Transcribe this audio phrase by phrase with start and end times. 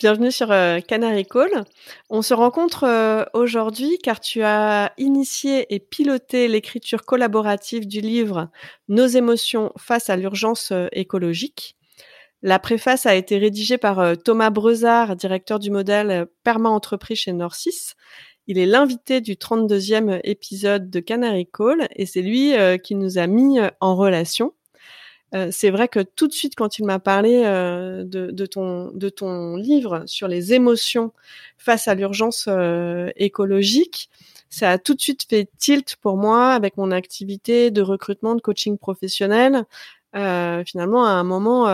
[0.00, 1.66] Bienvenue sur euh, Canary Call.
[2.08, 8.48] On se rencontre euh, aujourd'hui car tu as initié et piloté l'écriture collaborative du livre
[8.88, 11.76] Nos émotions face à l'urgence euh, écologique.
[12.40, 17.92] La préface a été rédigée par Thomas Brezard, directeur du modèle Perma Entreprise chez Norcis.
[18.46, 23.26] Il est l'invité du 32e épisode de Canary Call et c'est lui qui nous a
[23.26, 24.54] mis en relation.
[25.34, 29.08] Euh, c'est vrai que tout de suite, quand il m'a parlé euh, de, ton, de
[29.08, 31.12] ton livre sur les émotions
[31.56, 34.10] face à l'urgence euh, écologique,
[34.48, 38.40] ça a tout de suite fait tilt pour moi avec mon activité de recrutement de
[38.40, 39.64] coaching professionnel.
[40.12, 41.66] finalement, à un moment,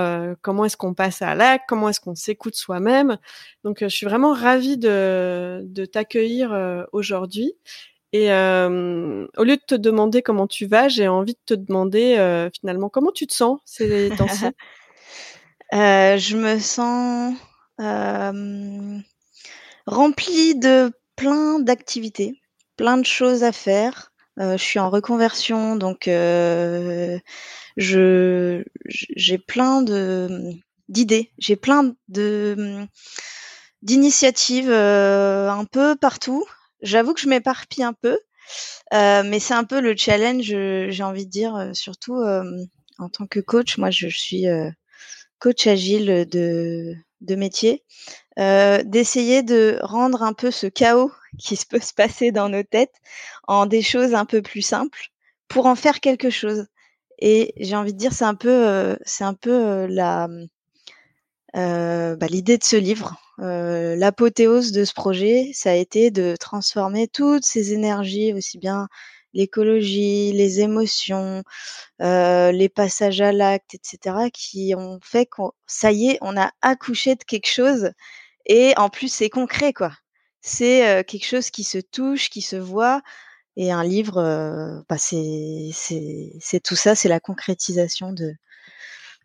[0.43, 1.65] comment est-ce qu'on passe à l'acte?
[1.69, 3.17] Comment est-ce qu'on s'écoute soi-même?
[3.65, 7.55] Donc, je suis vraiment ravie de, de t'accueillir aujourd'hui.
[8.17, 12.17] Et euh, au lieu de te demander comment tu vas, j'ai envie de te demander
[12.17, 14.47] euh, finalement comment tu te sens ces temps-ci?
[15.75, 17.35] euh, je me sens
[19.87, 22.41] remplie de plein d'activités,
[22.79, 24.13] plein de choses à faire.
[24.39, 27.21] je suis en reconversion, donc je
[28.89, 30.55] j'ai plein de
[30.89, 32.87] d'idées, j'ai plein de
[33.83, 36.47] d'initiatives un peu partout
[36.83, 38.19] J'avoue que je m'éparpille un peu,
[38.95, 42.45] euh, mais c'est un peu le challenge, j'ai envie de dire, euh, surtout euh,
[42.99, 43.79] en tant que coach.
[43.79, 44.47] Moi, je, suis
[45.39, 47.85] coach agile de, de métier,
[48.37, 52.95] d'essayer de rendre un peu ce chaos qui se peut se passer dans nos têtes
[53.49, 55.09] en des choses un peu plus simples
[55.49, 56.67] pour en faire quelque chose.
[57.19, 60.29] Et j'ai envie de dire, c'est un peu, c'est un peu la
[61.57, 67.07] bah, l'idée de ce livre euh, l'apothéose de ce projet, ça a été de transformer
[67.09, 68.89] toutes ces énergies, aussi bien
[69.35, 71.43] l'écologie, les émotions,
[72.03, 76.51] euh, les passages à l'acte, etc., qui ont fait qu'on, ça y est, on a
[76.63, 77.91] accouché de quelque chose.
[78.47, 79.93] Et en plus, c'est concret, quoi.
[80.41, 83.03] C'est euh, quelque chose qui se touche, qui se voit.
[83.57, 88.35] Et un livre, bah, c'est, c'est, c'est tout ça, c'est la concrétisation de,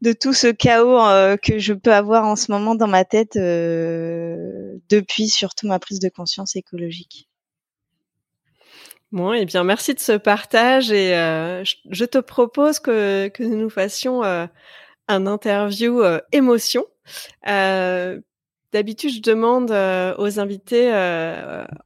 [0.01, 3.35] de tout ce chaos euh, que je peux avoir en ce moment dans ma tête
[3.35, 7.27] euh, depuis surtout ma prise de conscience écologique.
[9.11, 13.69] Bon, eh bien merci de ce partage et euh, je, te propose que, que nous
[13.69, 16.01] fassions un interview
[16.31, 16.85] émotion.
[17.45, 19.71] D'habitude, je demande
[20.17, 20.89] aux invités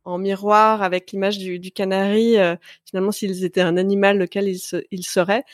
[0.04, 2.36] en miroir avec l'image du, du, canari,
[2.86, 5.46] finalement s'ils étaient un animal lequel ils, se, ils seraient.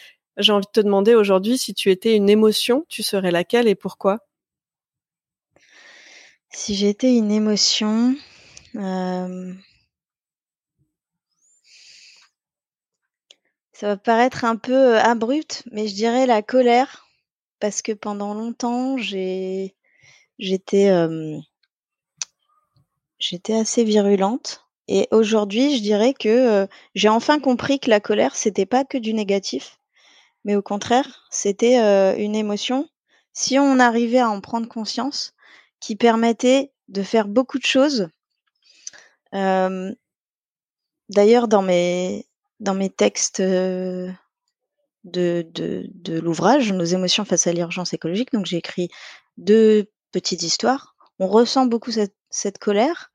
[0.42, 3.76] J'ai envie de te demander aujourd'hui si tu étais une émotion, tu serais laquelle et
[3.76, 4.20] pourquoi?
[6.50, 8.16] Si j'étais une émotion,
[8.76, 9.54] euh,
[13.72, 17.08] ça va paraître un peu euh, abrupt, mais je dirais la colère,
[17.60, 19.68] parce que pendant longtemps, euh,
[20.40, 20.90] j'étais
[23.54, 24.66] assez virulente.
[24.88, 29.14] Et aujourd'hui, je dirais que j'ai enfin compris que la colère, c'était pas que du
[29.14, 29.80] négatif,
[30.46, 31.78] mais au contraire, c'était
[32.18, 32.90] une émotion,
[33.34, 35.34] si on arrivait à en prendre conscience,
[35.80, 38.10] qui permettait de faire beaucoup de choses.
[41.12, 42.28] D'ailleurs, dans mes,
[42.60, 44.14] dans mes textes de,
[45.04, 48.90] de, l'ouvrage, Nos émotions face à l'urgence écologique, donc j'ai écrit
[49.38, 50.96] deux petites histoires.
[51.20, 53.12] On ressent beaucoup cette, cette colère,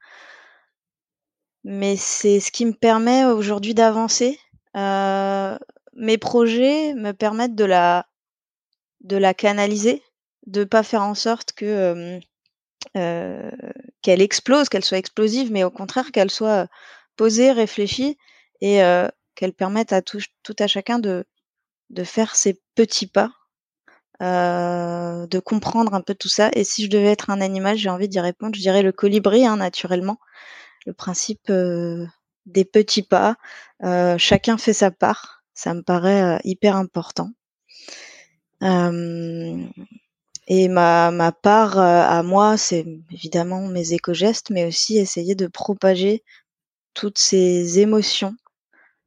[1.65, 4.39] mais c'est ce qui me permet aujourd'hui d'avancer.
[4.77, 5.59] Euh,
[5.97, 8.07] mes projets me permettent de la
[9.03, 10.03] de la canaliser,
[10.47, 12.19] de pas faire en sorte que
[12.95, 16.69] qu'elle explose, qu'elle soit explosive, mais au contraire qu'elle soit
[17.17, 18.17] posée, réfléchie
[18.61, 18.81] et
[19.35, 21.25] qu'elle permette à tout, tout, à chacun de
[21.91, 23.31] de faire ses petits pas
[24.21, 26.51] de comprendre un peu tout ça.
[26.55, 29.47] Et si je devais être un animal, j'ai envie d'y répondre, je dirais le colibri,
[29.47, 30.19] hein, naturellement.
[30.87, 31.53] Le principe
[32.47, 33.37] des petits pas,
[34.19, 35.36] chacun fait sa part.
[35.57, 37.31] Ça me paraît hyper important.
[38.63, 46.23] et ma, ma part à moi, c'est évidemment mes éco-gestes, mais aussi essayer de propager
[46.95, 48.37] toutes ces émotions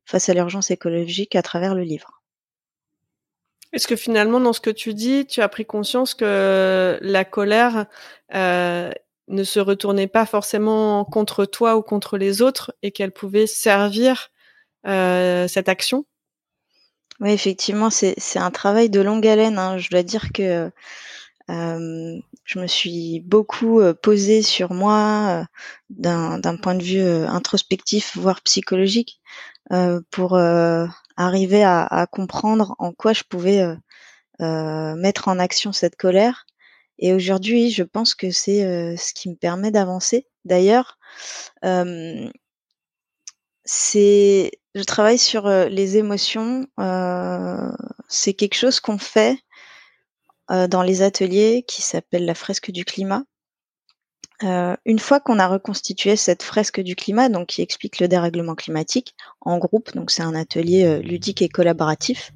[0.06, 2.22] face à l'urgence écologique à travers le livre.
[3.72, 7.86] Est-ce que finalement, dans ce que tu dis, tu as pris conscience que la colère
[8.34, 14.32] ne se retournait pas forcément contre toi ou contre les autres et qu'elle pouvait servir
[14.84, 16.06] cette action?
[17.20, 19.58] Oui, effectivement, c'est un travail de longue haleine.
[19.58, 19.78] Hein.
[19.78, 20.72] Je dois dire que
[21.48, 25.46] je me suis beaucoup posée sur moi
[25.90, 29.20] d'un point de vue introspectif, voire psychologique,
[30.12, 33.66] pour arriver à, à, comprendre en quoi je pouvais
[34.40, 36.46] mettre en action cette colère
[37.00, 40.28] et aujourd'hui, je pense que c'est ce qui me permet d'avancer.
[40.46, 40.98] D'ailleurs,
[43.64, 46.68] c'est, je travaille sur les émotions.
[48.08, 49.38] c'est quelque chose qu'on fait
[50.50, 53.24] dans les ateliers qui s'appelle la fresque du climat.
[54.42, 59.16] une fois qu'on a reconstitué cette fresque du climat, donc qui explique le dérèglement climatique
[59.42, 62.32] en groupe, donc c'est un atelier ludique et collaboratif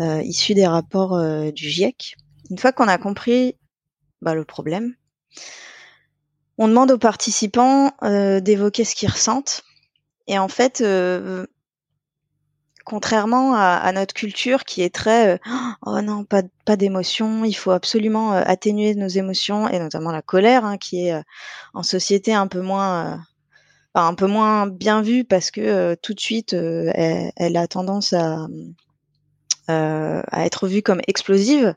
[0.00, 1.18] issu des rapports
[1.52, 2.16] du GIEC.
[2.50, 3.56] Une fois qu'on a compris
[4.22, 4.94] bah, le problème.
[6.58, 9.62] On demande aux participants euh, d'évoquer ce qu'ils ressentent.
[10.26, 11.46] Et en fait, euh,
[12.88, 15.38] contrairement à, notre culture qui est très euh,
[15.86, 20.64] oh non pas pas d'émotion, il faut absolument atténuer nos émotions et notamment la colère
[20.64, 21.22] hein, qui est
[21.74, 23.24] en société un peu moins
[23.94, 28.46] un peu moins bien vue parce que tout de suite elle, a tendance à
[29.68, 31.74] à être vue comme explosive.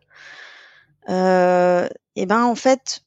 [1.09, 3.01] Euh, et ben en fait,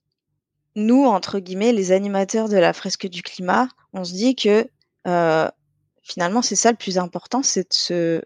[0.77, 4.69] nous entre guillemets, les animateurs de la fresque du climat, on se dit que
[5.07, 5.49] euh,
[6.05, 8.23] finalement c'est ça le plus important, c'est de se,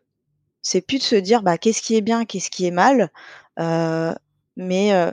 [0.61, 3.11] c'est plus de se dire bah qu'est-ce qui est bien, qu'est-ce qui est mal,
[3.59, 4.15] euh,
[4.57, 5.11] mais euh,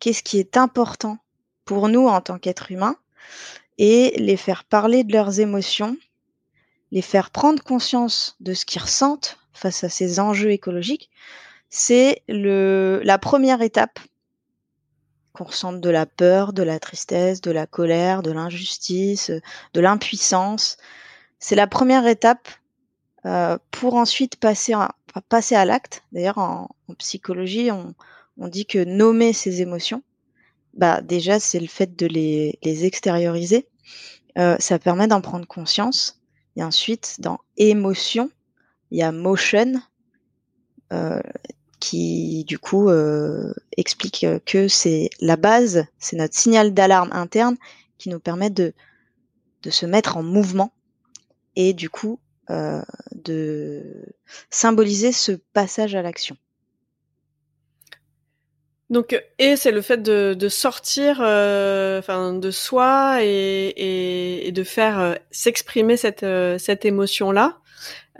[0.00, 1.18] qu'est-ce qui est important
[1.64, 2.96] pour nous en tant qu'êtres humains
[3.78, 5.96] et les faire parler de leurs émotions,
[6.90, 11.08] les faire prendre conscience de ce qu'ils ressentent face à ces enjeux écologiques,
[11.70, 13.98] c'est le la première étape
[15.32, 19.30] qu'on ressente de la peur, de la tristesse, de la colère, de l'injustice,
[19.72, 20.76] de l'impuissance.
[21.42, 22.48] C'est la première étape
[23.26, 24.94] euh, pour ensuite passer à,
[25.28, 26.04] passer à l'acte.
[26.12, 26.68] D'ailleurs, en,
[26.98, 27.96] psychologie, on,
[28.38, 30.04] on, dit que nommer ses émotions,
[30.72, 33.66] bah déjà, c'est le fait de les, les extérioriser.
[34.38, 36.22] Euh, ça permet d'en prendre conscience.
[36.54, 38.30] Et ensuite, dans émotion,
[38.92, 39.82] il y a motion.
[40.92, 41.20] Euh,
[41.80, 42.90] qui du coup
[43.76, 47.56] explique que c'est la base, c'est notre signal d'alarme interne
[47.98, 48.72] qui nous permet de,
[49.64, 50.72] de se mettre en mouvement
[51.56, 52.18] et du coup
[52.50, 52.82] euh,
[53.14, 53.82] de
[54.50, 56.36] symboliser ce passage à l'action.
[58.90, 64.52] Donc, et c'est le fait de, de sortir, euh, enfin, de soi et, et, et
[64.52, 67.58] de faire euh, s'exprimer cette, euh, cette émotion-là.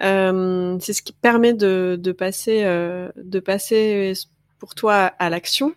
[0.02, 4.14] Euh, c'est ce qui permet de, de passer, de passer
[4.58, 5.74] pour toi à l'action.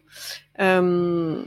[0.61, 1.43] Euh,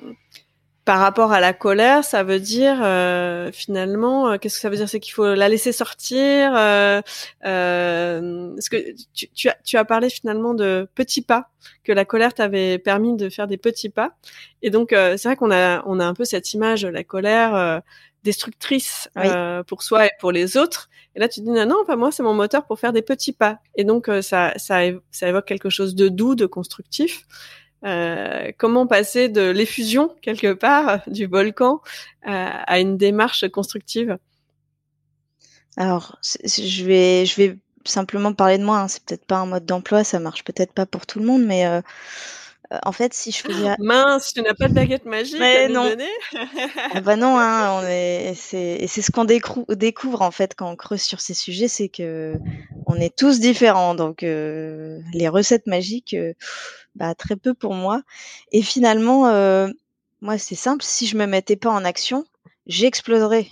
[0.88, 4.76] par rapport à la colère, ça veut dire euh, finalement, euh, qu'est-ce que ça veut
[4.76, 4.88] dire?
[4.88, 6.54] C'est qu'il faut la laisser sortir.
[6.56, 7.02] Euh,
[7.44, 11.50] euh, ce que tu, tu, as, tu as parlé finalement de petits pas,
[11.84, 14.12] que la colère t'avait permis de faire des petits pas.
[14.62, 17.82] Et donc c'est vrai qu'on a on a un peu cette image, la colère
[18.24, 19.10] destructrice
[19.66, 20.88] pour soi et pour les autres.
[21.14, 23.02] Et là tu te dis non non, pas moi, c'est mon moteur pour faire des
[23.02, 23.58] petits pas.
[23.74, 24.80] Et donc ça ça
[25.10, 27.26] ça évoque quelque chose de doux, de constructif.
[27.84, 31.80] Euh, comment passer de l'effusion quelque part du volcan
[32.26, 34.18] euh, à une démarche constructive?
[35.76, 38.80] Alors, je vais, je vais simplement parler de moi.
[38.80, 38.88] Hein.
[38.88, 41.66] C'est peut-être pas un mode d'emploi, ça marche peut-être pas pour tout le monde, mais
[41.66, 41.80] euh,
[42.82, 46.10] en fait, si je faisais mince, tu n'as pas de baguette magique à nous donner?
[46.92, 50.74] Ah bah non, hein, on est, c'est, c'est ce qu'on découvre en fait quand on
[50.74, 52.34] creuse sur ces sujets, c'est que
[52.86, 56.16] on est tous différents, donc les recettes magiques
[56.98, 58.02] bah, très peu pour moi.
[58.52, 59.22] Et finalement,
[60.20, 62.26] moi, c'est simple, si je me mettais pas en action,
[62.66, 63.48] j'exploserais.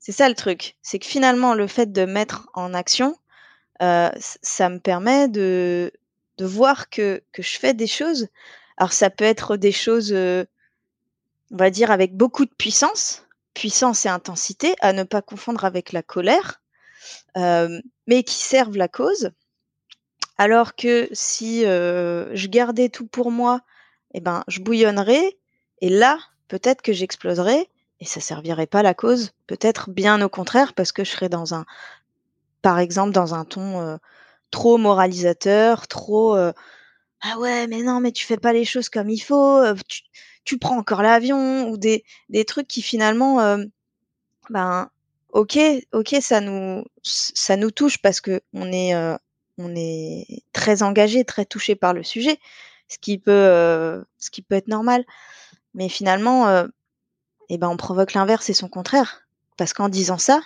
[0.00, 0.76] C'est ça le truc.
[0.82, 3.16] C'est que finalement, le fait de mettre en action,
[3.78, 5.92] ça me permet de,
[6.40, 8.26] voir que, que je fais des choses.
[8.78, 10.46] Alors, ça peut être des choses, on
[11.50, 16.02] va dire, avec beaucoup de puissance, puissance et intensité, à ne pas confondre avec la
[16.02, 16.62] colère,
[17.36, 19.30] mais qui servent la cause
[20.38, 23.60] Alors que si je gardais tout pour moi,
[24.14, 25.38] eh ben, je bouillonnerais
[25.80, 27.68] et là, peut-être que j'exploserais
[28.00, 29.32] et ça servirait pas la cause.
[29.46, 31.64] Peut-être bien au contraire parce que je serais dans un,
[32.62, 33.98] par exemple, dans un ton
[34.50, 39.20] trop moralisateur, trop ah ouais, mais non, mais tu fais pas les choses comme il
[39.20, 39.62] faut,
[40.44, 43.56] tu, prends encore l'avion ou des, des trucs qui finalement,
[44.50, 44.90] ben,
[45.32, 45.58] ok,
[45.92, 48.92] ok, ça nous, ça nous touche parce que on est,
[49.58, 52.38] on est très engagé, très touché par le sujet,
[52.88, 55.04] ce qui peut, ce qui peut être normal.
[55.74, 56.66] Mais finalement,
[57.48, 59.22] eh ben, on provoque l'inverse et son contraire.
[59.56, 60.40] Parce qu'en disant ça,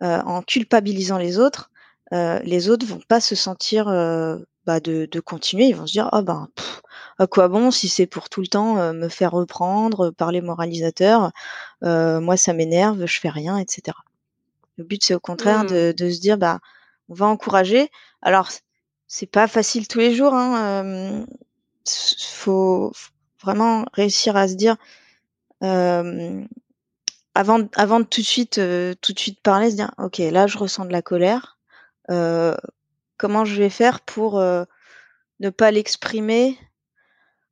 [0.00, 1.70] en culpabilisant les autres,
[2.12, 3.86] les autres vont pas se sentir
[4.66, 5.66] bah, de, continuer.
[5.66, 6.48] Ils vont se dire, ah ben,
[7.18, 11.32] à quoi bon si c'est pour tout le temps me faire reprendre par les moralisateurs,
[11.82, 13.96] moi ça m'énerve, je fais rien, etc.
[14.76, 15.68] Le but c'est au contraire mmh.
[15.68, 16.60] de, de, se dire, bah,
[17.08, 17.90] on va encourager.
[18.22, 18.50] Alors,
[19.06, 20.34] c'est pas facile tous les jours.
[20.34, 21.26] Hein,
[21.86, 22.92] faut
[23.42, 24.76] vraiment réussir à se dire
[27.34, 28.60] avant, avant de tout de suite,
[29.00, 31.58] tout de suite parler, se dire, ok, là je ressens de la colère.
[32.08, 36.58] comment je vais faire pour ne pas l'exprimer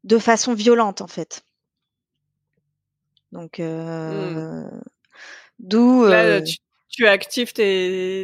[0.04, 1.44] de façon violente en fait?
[3.32, 4.70] Donc, mmh.
[5.58, 6.06] d'où
[6.44, 6.58] tu
[7.04, 7.52] actives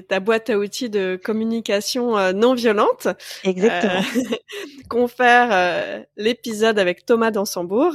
[0.08, 3.08] ta boîte à outils de communication euh, non violente.
[3.44, 4.00] Exactement.
[4.16, 4.36] Euh,
[4.88, 7.94] confère euh, l'épisode avec Thomas Dansembourg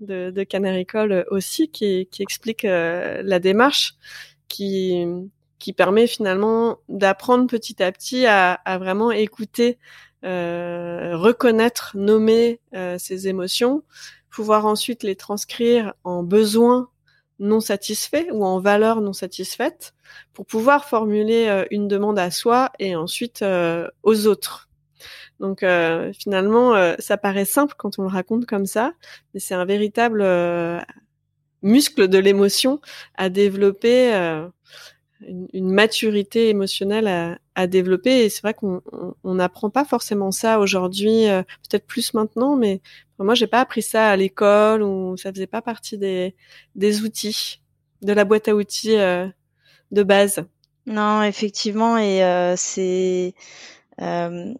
[0.00, 3.94] de, de Canary Call aussi, qui, qui explique la démarche
[4.48, 5.04] qui
[5.58, 9.78] qui permet finalement d'apprendre petit à petit à, à vraiment écouter,
[10.22, 12.60] reconnaître, nommer
[12.98, 13.82] ses émotions,
[14.30, 16.90] pouvoir ensuite les transcrire en besoins
[17.38, 19.94] non satisfaits ou en valeurs non satisfaites
[20.32, 24.68] pour pouvoir formuler euh, une demande à soi et ensuite euh, aux autres.
[25.40, 28.92] Donc euh, finalement, ça paraît simple quand on le raconte comme ça,
[29.32, 30.24] mais c'est un véritable
[31.60, 32.80] muscle de l'émotion
[33.16, 34.12] à développer,
[35.52, 38.24] une, maturité émotionnelle à, à développer.
[38.24, 38.82] Et c'est vrai qu'on
[39.24, 41.26] n'apprend pas forcément ça aujourd'hui,
[41.68, 42.80] peut-être plus maintenant, mais
[43.18, 46.34] moi j'ai pas appris ça à l'école ou ça faisait pas partie des,
[46.74, 47.60] des outils,
[48.02, 50.44] de la boîte à outils de base.
[50.86, 53.34] Non, effectivement, et euh, c'est
[54.02, 54.52] euh,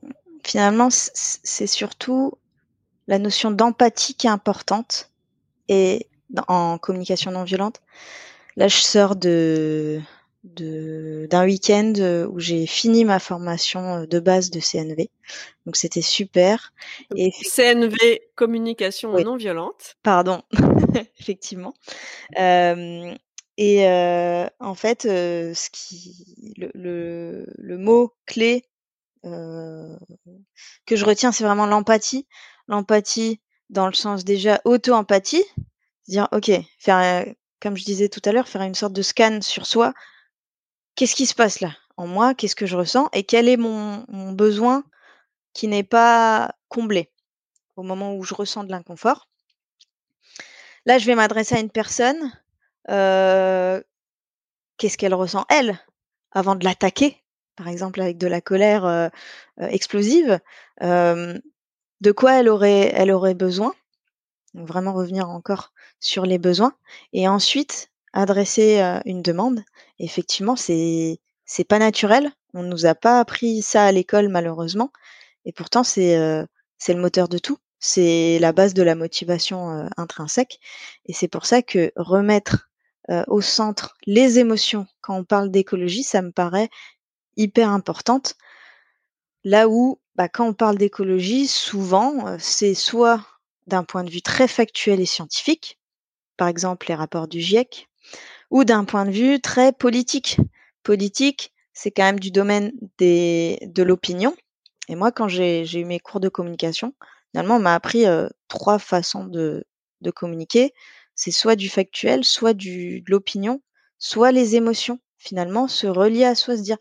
[0.42, 2.33] finalement c'est surtout
[3.09, 5.11] la notion d'empathie qui est importante
[5.68, 6.09] et
[6.49, 7.83] en communication non violente.
[8.56, 10.00] Là, je sors de
[10.45, 11.95] d'un week-end
[12.31, 15.09] où j'ai fini ma formation de base de CNV.
[15.65, 16.73] Donc c'était super.
[17.17, 19.97] Et CNV communication non violente.
[20.03, 20.43] Pardon,
[21.19, 21.75] effectivement.
[22.39, 23.15] Euh,
[23.57, 23.87] et
[24.61, 28.65] en fait, ce qui, le, le, mot clé
[29.23, 32.27] que je retiens, c'est vraiment l'empathie.
[32.69, 35.45] L'empathie dans le sens déjà auto-empathie,
[36.07, 37.27] dire ok, faire
[37.61, 39.95] comme je disais tout à l'heure, faire une sorte de scan sur soi.
[40.97, 44.05] Qu'est-ce qui se passe là en moi Qu'est-ce que je ressens Et quel est mon,
[44.33, 44.85] besoin
[45.53, 47.11] qui n'est pas comblé
[47.77, 49.29] au moment où je ressens de l'inconfort
[50.87, 52.33] Là, je vais m'adresser à une personne
[54.77, 55.79] qu'est-ce qu'elle ressent elle
[56.31, 57.23] avant de l'attaquer,
[57.57, 59.11] par exemple avec de la colère
[59.59, 60.39] explosive,
[60.81, 63.75] de quoi elle aurait, elle aurait besoin?
[64.53, 66.75] Donc vraiment revenir encore sur les besoins
[67.13, 69.65] et ensuite adresser une demande.
[69.99, 72.31] Effectivement, c'est c'est pas naturel.
[72.55, 74.93] On nous a pas appris ça à l'école malheureusement,
[75.45, 76.19] et pourtant c'est
[76.79, 77.59] c'est le moteur de tout.
[77.81, 80.61] C'est la base de la motivation intrinsèque,
[81.07, 82.71] et c'est pour ça que remettre
[83.11, 86.71] euh, au centre les émotions quand on parle d'écologie, ça me paraît
[87.37, 88.37] hyper importante.
[89.45, 93.23] Là où, bah, quand on parle d'écologie, souvent, euh, c'est soit
[93.67, 95.79] d'un point de vue très factuel et scientifique,
[96.39, 97.89] par exemple les rapports du GIEC,
[98.51, 100.39] ou d'un point de vue très politique.
[100.83, 104.35] Politique, c'est quand même du domaine de l'opinion.
[104.89, 106.95] Et moi, quand j'ai eu mes cours de communication,
[107.33, 109.65] finalement, on m'a appris euh, trois façons de,
[110.15, 110.75] communiquer
[111.15, 113.63] c'est soit du factuel, soit de l'opinion,
[113.99, 114.99] soit les émotions.
[115.17, 116.77] Finalement, se relier à soi, se dire,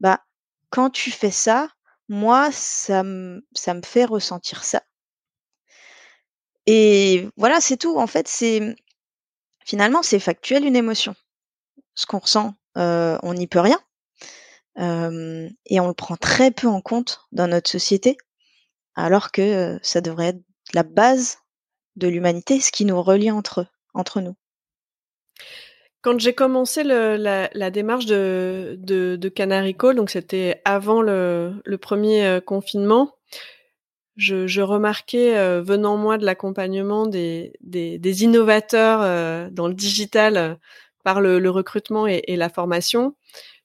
[0.00, 0.22] bah,
[0.70, 1.68] quand tu fais ça,
[2.08, 3.02] moi, ça
[3.54, 4.82] ça me fait ressentir ça.
[6.66, 7.96] Et voilà, c'est tout.
[7.98, 8.74] En fait, c'est
[9.64, 11.14] finalement, c'est factuel une émotion.
[11.94, 13.78] Ce qu'on ressent, euh, on n'y peut rien.
[14.76, 18.16] Et on le prend très peu en compte dans notre société,
[18.94, 20.42] alors que euh, ça devrait être
[20.74, 21.38] la base
[21.96, 24.34] de l'humanité, ce qui nous relie entre, entre nous.
[26.00, 28.78] Quand j'ai commencé la, démarche de,
[29.78, 33.14] Call, donc c'était avant le, le premier euh, confinement,
[34.16, 39.74] je, je remarquais, euh, venant moi de l'accompagnement des, des, des, innovateurs euh, dans le
[39.74, 40.54] digital euh,
[41.04, 43.16] par le, le recrutement et, et, la formation,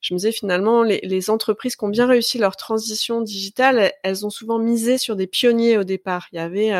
[0.01, 4.25] je me disais finalement, les, les, entreprises qui ont bien réussi leur transition digitale, elles
[4.25, 6.27] ont souvent misé sur des pionniers au départ.
[6.31, 6.71] Il y avait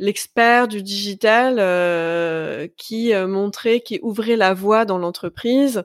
[0.00, 5.84] l'expert du digital euh, qui euh, montrait, qui ouvrait la voie dans l'entreprise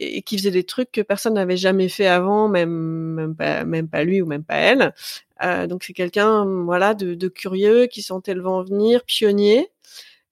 [0.00, 3.88] et qui faisait des trucs que personne n'avait jamais fait avant, même même pas, même
[3.88, 4.92] pas lui ou même pas elle.
[5.44, 9.70] Euh, donc c'est quelqu'un voilà de, de, curieux qui sentait le vent venir, pionnier.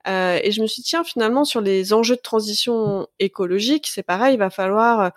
[0.09, 4.03] Euh, et je me suis dit tiens finalement sur les enjeux de transition écologique c'est
[4.03, 5.13] pareil, il va falloir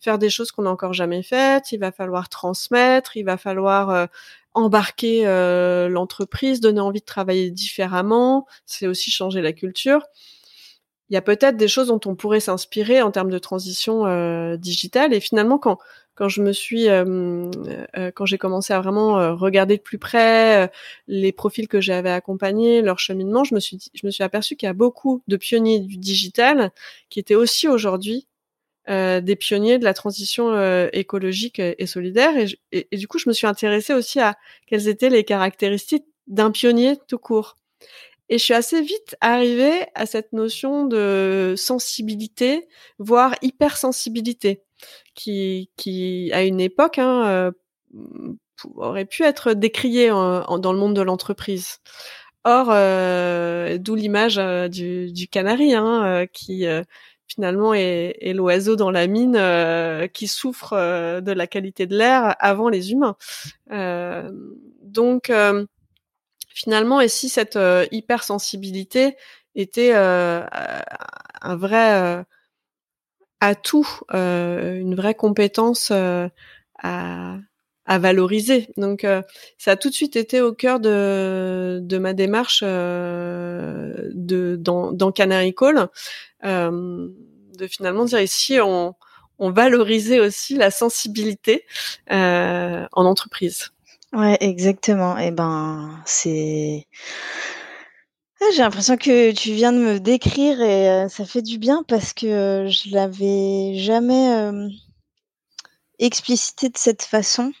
[0.00, 4.08] faire des choses qu'on n'a encore jamais faites, il va falloir transmettre, il va falloir
[4.54, 10.02] embarquer euh, l'entreprise, donner envie de travailler différemment, c'est aussi changer la culture.
[11.08, 14.56] Il y a peut-être des choses dont on pourrait s'inspirer en termes de transition euh,
[14.56, 15.12] digitale.
[15.12, 15.78] Et finalement, quand
[16.14, 17.50] quand je me suis, euh,
[17.96, 20.68] euh quand j'ai commencé à vraiment euh, regarder de plus près euh,
[21.08, 24.66] les profils que j'avais accompagnés, leur cheminement, je me suis, je me suis aperçu qu'il
[24.66, 26.72] y a beaucoup de pionniers du digital
[27.08, 28.26] qui étaient aussi aujourd'hui
[28.88, 32.32] euh, des pionniers de la transition euh, écologique et, solidaire.
[32.72, 34.36] Et, du coup, je me suis intéressée aussi à
[34.66, 37.56] quelles étaient les caractéristiques d'un pionnier tout court.
[38.30, 44.64] Et je suis assez vite arrivée à cette notion de sensibilité, voire hypersensibilité,
[45.14, 47.52] qui, qui à une époque hein, euh,
[48.74, 51.78] aurait pu être décriée dans le monde de l'entreprise.
[52.44, 54.36] Or, euh, d'où l'image
[54.70, 56.66] du, du, canari, hein, qui
[57.30, 62.34] finalement est, l'oiseau dans la mine euh, qui souffre euh, de la qualité de l'air
[62.40, 63.16] avant les humains.
[63.70, 64.28] Euh,
[64.82, 65.32] donc
[66.48, 67.58] finalement, et si cette
[67.92, 69.16] hypersensibilité
[69.54, 72.24] était un vrai
[73.40, 76.28] atout, une vraie compétence à,
[77.86, 78.68] à valoriser.
[78.76, 79.06] Donc
[79.58, 85.54] ça a tout de suite été au cœur de, ma démarche de dans, dans Canary
[85.54, 85.88] Call
[86.44, 87.08] euh,
[87.58, 88.94] de finalement dire ici on,
[89.38, 91.64] valorisait aussi la sensibilité
[92.10, 93.70] euh, en entreprise.
[94.12, 95.16] Ouais, exactement.
[95.16, 96.86] Eh ben, c'est.
[98.42, 101.84] Ah, j'ai l'impression que tu viens de me décrire et euh, ça fait du bien
[101.86, 104.68] parce que je l'avais jamais euh,
[105.98, 107.52] explicité de cette façon.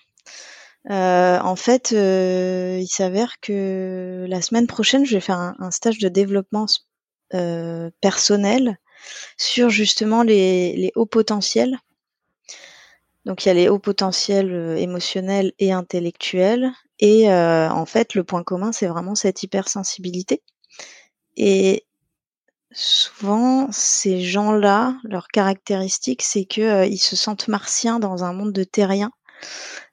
[0.90, 5.98] Euh, en fait, euh, il s'avère que la semaine prochaine, je vais faire un, stage
[5.98, 6.66] de développement
[7.34, 8.78] euh, personnel
[9.36, 11.78] sur justement les, hauts potentiels.
[13.26, 16.72] Donc il y a les hauts potentiels euh, émotionnels et intellectuels.
[17.00, 20.42] Et euh, en fait, le point commun, c'est vraiment cette hypersensibilité.
[21.42, 21.86] Et
[22.70, 28.62] souvent, ces gens-là, leur caractéristique, c'est que euh, se sentent martiens dans un monde de
[28.62, 29.10] terriens.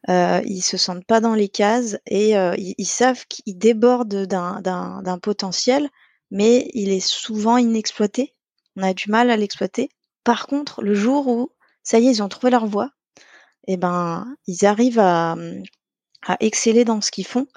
[0.10, 4.26] Euh, ils se sentent pas dans les cases et euh, ils, ils, savent qu'ils débordent
[4.26, 5.90] d'un potentiel,
[6.32, 8.36] mais il est souvent inexploité.
[8.76, 9.88] On a du mal à l'exploiter.
[10.26, 12.92] Par contre, le jour où ça y est, ils ont trouvé leur voie,
[13.70, 15.38] et eh ben, ils arrivent à,
[16.26, 17.48] à exceller dans ce qu'ils font.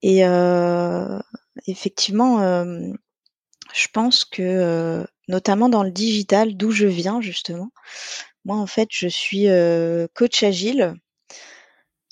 [0.00, 1.18] Et euh,
[1.66, 2.90] effectivement, euh,
[3.74, 7.70] je pense que, notamment dans le digital, d'où je viens justement,
[8.44, 9.46] moi en fait, je suis
[10.14, 10.94] coach agile.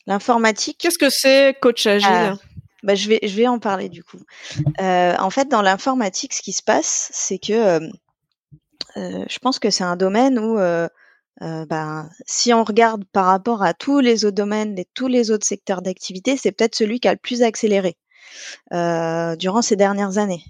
[0.06, 0.78] L'informatique.
[0.78, 2.08] Qu'est-ce que c'est coach agile?
[2.10, 2.36] ah.
[2.82, 4.20] Bah, je vais, je vais en parler du coup.
[4.80, 7.80] Euh, en fait, dans l'informatique, ce qui se passe, c'est que euh,
[8.96, 10.56] euh, je pense que c'est un domaine où,
[11.40, 15.46] ben, si on regarde par rapport à tous les autres domaines et tous les autres
[15.46, 17.96] secteurs d'activité, c'est peut-être celui qui a le plus accéléré
[18.70, 20.44] durant ces dernières années.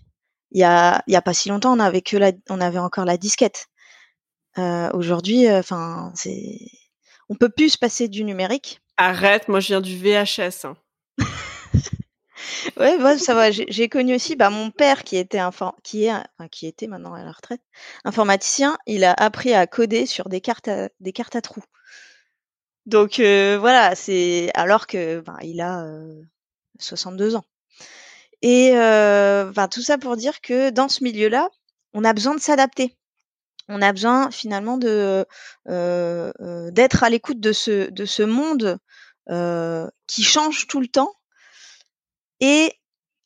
[0.53, 2.79] Il y a, il y a pas si longtemps, on avait que la, on avait
[2.79, 3.67] encore la disquette.
[4.95, 6.59] Aujourd'hui, enfin, c'est,
[7.29, 8.81] on peut plus se passer du numérique.
[8.97, 10.65] Arrête, moi je viens du VHS.
[10.65, 10.77] Hein.
[12.77, 13.51] Ouais, bah, ça va.
[13.51, 15.41] J'ai connu aussi bah, mon père qui était
[15.83, 17.63] qui est enfin, qui était maintenant à la retraite,
[18.05, 18.77] informaticien.
[18.87, 21.65] Il a appris à coder sur des cartes à, des cartes à trous.
[22.85, 26.23] Donc euh, voilà, c'est alors que ben, il a euh,
[26.79, 27.45] 62 ans.
[28.49, 31.51] Et euh, tout ça pour dire que dans ce milieu-là,
[31.95, 32.97] on a besoin de s'adapter.
[33.67, 35.27] On a besoin finalement de
[35.69, 38.79] euh, euh, d'être à l'écoute de ce de ce monde
[40.07, 41.13] qui change tout le temps
[42.39, 42.73] et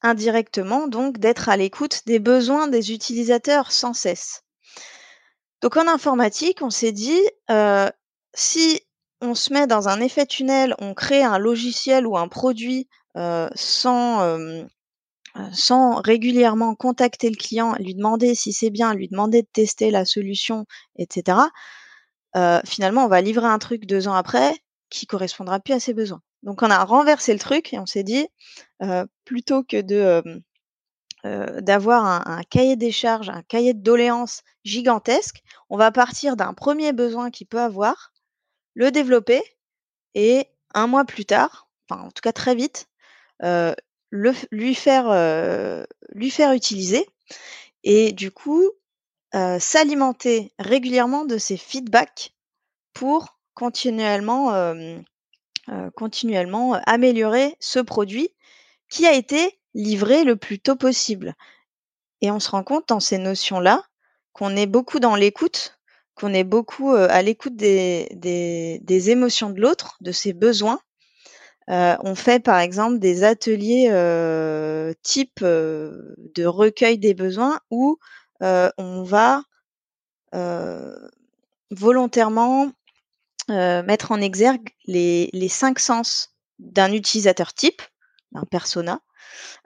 [0.00, 4.40] indirectement donc d'être à l'écoute des besoins des utilisateurs sans cesse.
[5.60, 7.20] Donc en informatique, on s'est dit,
[8.32, 8.80] si
[9.20, 14.38] on se met dans un effet tunnel, on crée un logiciel ou un produit sans,
[15.52, 20.04] sans régulièrement contacter le client, lui demander si c'est bien, lui demander de tester la
[20.04, 21.38] solution, etc.,
[22.64, 24.54] finalement, on va livrer un truc deux ans après
[24.88, 26.22] qui correspondra plus à ses besoins.
[26.42, 28.26] Donc, on a renversé le truc et on s'est dit,
[29.24, 30.22] plutôt que de
[31.24, 36.92] d'avoir un, cahier des charges, un cahier de doléances gigantesque, on va partir d'un premier
[36.92, 38.12] besoin qu'il peut avoir,
[38.74, 39.42] le développer
[40.14, 42.88] et un mois plus tard, enfin en tout cas très vite,
[44.10, 47.06] lui, faire, lui faire utiliser
[47.84, 48.70] et du coup
[49.32, 52.34] s'alimenter régulièrement de ces feedbacks
[52.92, 54.74] pour continuellement,
[55.94, 58.30] continuellement améliorer ce produit
[58.88, 61.34] qui a été livré le plus tôt possible.
[62.20, 63.84] Et on se rend compte dans ces notions-là
[64.32, 65.78] qu'on est beaucoup dans l'écoute,
[66.14, 70.80] qu'on est beaucoup à l'écoute des, des, émotions de l'autre, de ses besoins.
[71.70, 73.86] On fait par exemple des ateliers
[75.02, 77.98] type de recueil des besoins où
[78.40, 79.42] on va
[81.70, 82.72] volontairement
[83.48, 87.82] mettre en exergue les, les cinq sens d'un utilisateur type,
[88.32, 89.00] d'un persona,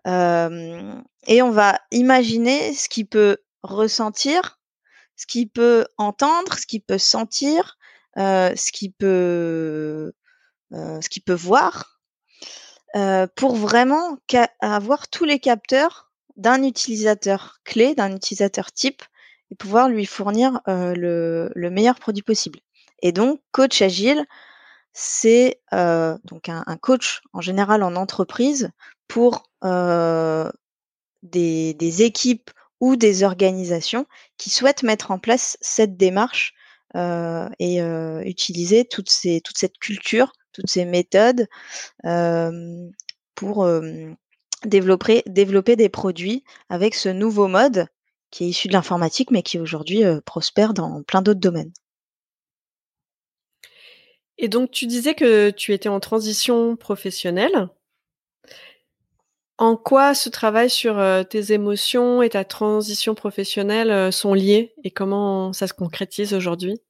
[0.07, 4.61] et on va imaginer ce qu'il peut ressentir,
[5.17, 7.79] ce qu'il peut entendre, ce qu'il peut sentir,
[8.17, 10.13] ce qu'il peut,
[10.71, 11.94] ce qu'il peut voir,
[13.35, 14.19] pour vraiment
[14.61, 19.03] avoir tous les capteurs d'un utilisateur clé, d'un utilisateur type,
[19.51, 22.61] et pouvoir lui fournir le, le, meilleur produit possible.
[23.03, 24.25] Et donc, coach agile,
[24.93, 28.71] c'est donc un, coach en général en entreprise
[29.09, 34.07] pour des, des, équipes ou des organisations
[34.39, 36.55] qui souhaitent mettre en place cette démarche
[36.95, 37.81] et
[38.25, 41.47] utiliser ces, toute cette culture, toutes ces méthodes
[43.35, 43.69] pour
[44.65, 47.89] développer, développer des produits avec ce nouveau mode
[48.31, 51.73] qui est issu de l'informatique mais qui aujourd'hui prospère dans plein d'autres domaines.
[54.39, 57.69] Et donc tu disais que tu étais en transition professionnelle.
[59.59, 65.53] En quoi ce travail sur tes émotions et ta transition professionnelle sont liés et comment
[65.53, 66.81] ça se concrétise aujourd'hui?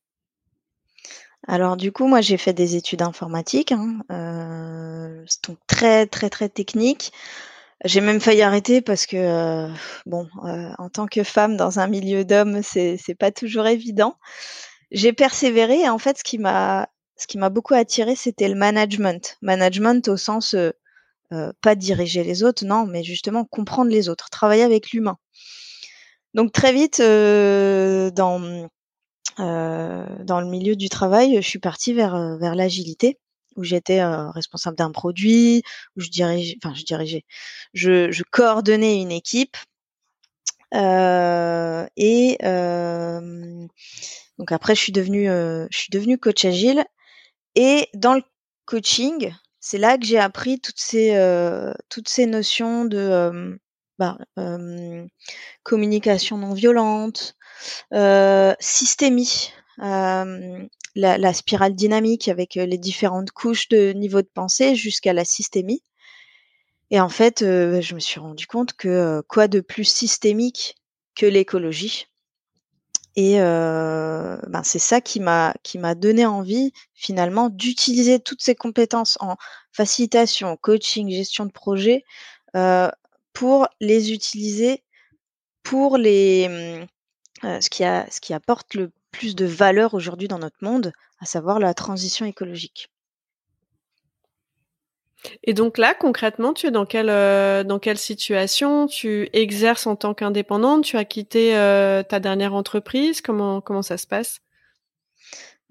[1.46, 3.98] Alors du coup, moi j'ai fait des études informatiques, hein,
[5.46, 7.12] donc très très très technique.
[7.85, 9.68] J'ai même failli arrêter parce que
[10.07, 14.16] bon, en tant que femme dans un milieu d'hommes, c'est c'est pas toujours évident.
[14.90, 18.54] J'ai persévéré et en fait, ce qui m'a ce qui m'a beaucoup attiré, c'était le
[18.54, 19.37] management.
[19.42, 20.54] Management au sens
[21.35, 25.18] euh, pas diriger les autres, non, mais justement comprendre les autres, travailler avec l'humain.
[26.35, 28.66] Donc très vite euh, dans euh,
[29.38, 33.18] dans le milieu du travail, je suis partie vers vers l'agilité
[33.56, 35.62] où j'étais responsable d'un produit,
[35.96, 37.24] où je dirigeais, enfin je dirigeais,
[37.72, 39.56] je, je coordonnais une équipe
[40.72, 42.37] et
[44.38, 46.84] donc après je suis devenue je suis devenue coach agile
[47.54, 48.22] et dans le
[48.66, 49.32] coaching
[49.64, 53.56] c'est là que j'ai appris toutes ces, euh, toutes ces notions de euh,
[53.98, 54.18] bah,
[55.62, 57.43] communication non violente, euh,
[58.60, 65.82] systémie, la, spirale dynamique avec les différentes couches de niveau de pensée jusqu'à la systémie.
[66.90, 70.76] Et en fait, je me suis rendu compte que quoi de plus systémique
[71.16, 72.06] que l'écologie
[73.16, 79.18] et ben c'est ça qui m'a qui m'a donné envie finalement d'utiliser toutes ces compétences
[79.20, 79.36] en
[79.72, 82.04] facilitation, coaching, gestion de projet
[83.32, 84.82] pour les utiliser
[85.62, 86.86] pour les
[87.44, 90.92] mmh, ce qui a ce qui apporte le plus de valeur aujourd'hui dans notre monde,
[91.20, 92.90] à savoir la transition écologique.
[95.42, 98.87] Et donc là, concrètement, tu es dans quelle euh, dans quelle situation?
[98.87, 100.85] Tu exerces en tant qu'indépendante?
[100.85, 103.20] Tu as quitté euh, ta dernière entreprise?
[103.22, 104.40] Comment comment ça se passe?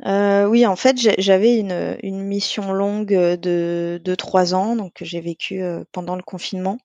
[0.06, 5.06] Euh, Oui, en fait, j'avais une, une mission longue de de trois ans, donc que
[5.06, 6.80] j'ai vécu pendant le confinement.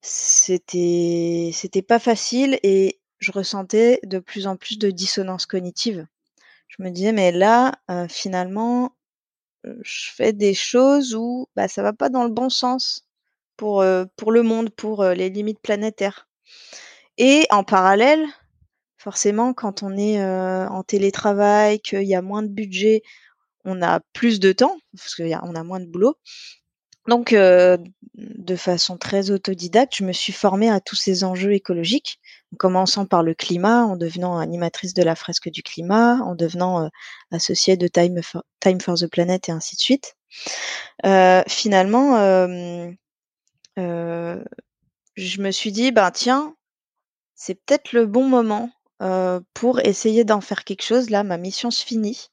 [0.00, 6.06] C'était c'était pas facile et je ressentais de plus en plus de dissonance cognitive.
[6.68, 7.72] Je me disais mais là,
[8.08, 8.92] finalement,
[9.64, 13.06] je fais des choses où bah, ça va pas dans le bon sens
[13.56, 13.84] pour,
[14.16, 16.28] pour le monde, pour les limites planétaires.
[17.18, 18.24] Et en parallèle,
[18.98, 23.02] forcément, quand on est en télétravail, qu'il y a moins de budget,
[23.64, 26.16] on a plus de temps, parce qu'on a moins de boulot.
[27.08, 32.18] Donc, de façon très autodidacte, je me suis formée à tous ces enjeux écologiques,
[32.52, 36.88] en commençant par le climat, en devenant animatrice de la fresque du climat, en devenant
[37.30, 38.42] associée de Time for,
[38.96, 40.16] the Planet et ainsi de suite.
[41.48, 42.16] finalement,
[43.76, 46.54] je me suis dit: «Ben, tiens,
[47.34, 48.70] c'est peut-être le bon moment,
[49.54, 51.10] pour essayer d'en faire quelque chose.
[51.10, 52.28] Là, ma mission se finit».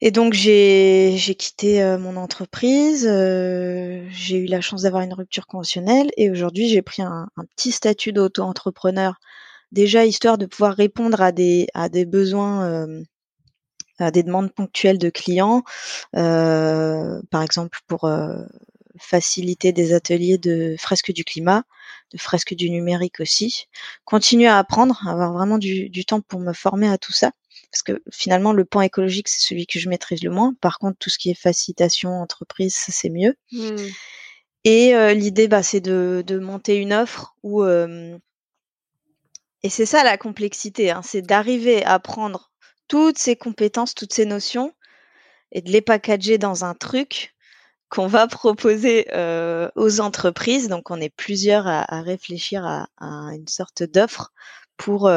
[0.00, 5.46] Et donc j'ai quitté, heu, mon entreprise, heu, j'ai eu la chance d'avoir une rupture
[5.46, 9.14] conventionnelle et aujourd'hui j'ai pris un un petit statut d'auto-entrepreneur,
[9.72, 13.04] déjà histoire de pouvoir répondre à des à des besoins, hem,
[14.00, 15.64] à des demandes ponctuelles de clients,
[16.16, 18.46] heu, par exemple pour, heu,
[18.98, 21.64] faciliter des ateliers de fresques du climat,
[22.12, 23.66] de fresques du numérique aussi.
[24.06, 27.32] Continuer à apprendre, avoir vraiment du du temps pour me former à tout ça
[27.74, 30.54] parce que finalement le point écologique c'est celui que je maîtrise le moins.
[30.60, 33.34] Par contre tout ce qui est facilitation entreprise, ça c'est mieux.
[33.50, 33.74] Mmh.
[34.62, 38.20] Et heu, l'idée, bah, c'est de de monter une offre où, et
[39.68, 42.52] c'est ça la complexité, hein, c'est d'arriver à prendre
[42.86, 44.72] toutes ces compétences, toutes ces notions
[45.50, 47.34] et de les packager dans un truc
[47.88, 50.68] qu'on va proposer, heu, aux entreprises.
[50.68, 54.32] Donc on est plusieurs à à réfléchir à à une sorte d'offre
[54.76, 55.10] pour,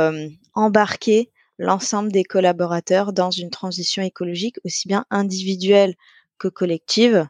[0.56, 5.96] embarquer l'ensemble des collaborateurs dans une transition écologique aussi bien individuelle
[6.40, 7.28] que collective,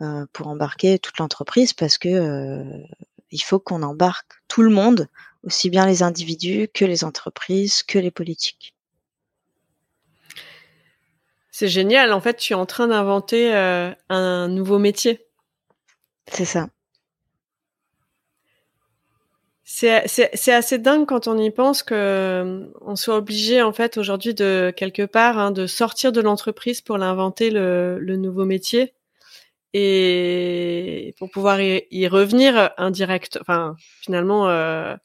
[0.00, 2.84] heu, pour embarquer toute l'entreprise parce que, heu,
[3.30, 5.08] il faut qu'on embarque tout le monde,
[5.44, 8.74] aussi bien les individus que les entreprises, que les politiques.
[11.50, 15.26] C'est génial, en fait, tu es en train d'inventer, heu, un nouveau métier.
[16.26, 16.68] C'est ça.
[19.70, 24.72] C'est assez dingue quand on y pense que, on soit obligé en fait aujourd'hui de
[24.74, 28.94] quelque part, hein, de sortir de l'entreprise pour l'inventer le le nouveau métier
[29.74, 34.96] et pour pouvoir y y revenir indirect enfin finalement, heu,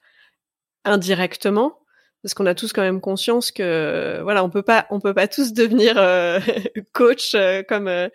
[0.85, 1.79] indirectement.
[2.23, 5.27] Parce qu'on a tous quand même conscience que voilà, on peut pas on peut pas
[5.27, 6.39] tous devenir, heu,
[6.93, 8.09] coach, heu, comme, heu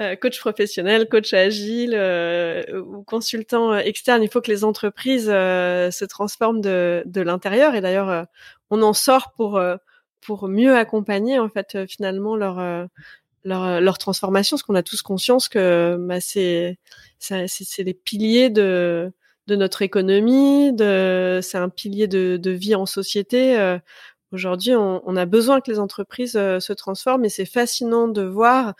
[0.00, 4.22] heu, coach professionnel, coach agile, heu, ou consultant externe.
[4.22, 8.26] Il faut que les entreprises, heu, se transforment de de l'intérieur et d'ailleurs,
[8.70, 9.60] on en sort pour,
[10.22, 12.58] pour mieux accompagner en fait, finalement leur,
[13.44, 14.56] leur, leur transformation.
[14.56, 16.78] Parce qu'on a tous conscience que, bah, c'est
[17.18, 19.12] c'est les piliers de
[19.48, 23.80] de notre économie, c'est un pilier de vie en société, heu,
[24.32, 28.74] aujourd'hui on a besoin que les entreprises, heu, se transforment et c'est fascinant de voir,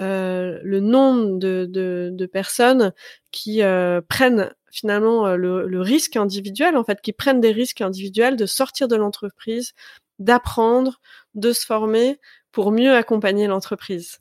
[0.00, 2.92] heu, le nombre de personnes
[3.32, 3.62] qui,
[4.08, 8.88] prennent finalement, le le risque individuel en fait, qui prennent des risques individuels de sortir
[8.88, 9.72] de l'entreprise,
[10.20, 11.00] d'apprendre,
[11.36, 12.20] de se former
[12.52, 14.18] pour mieux accompagner l'entreprise.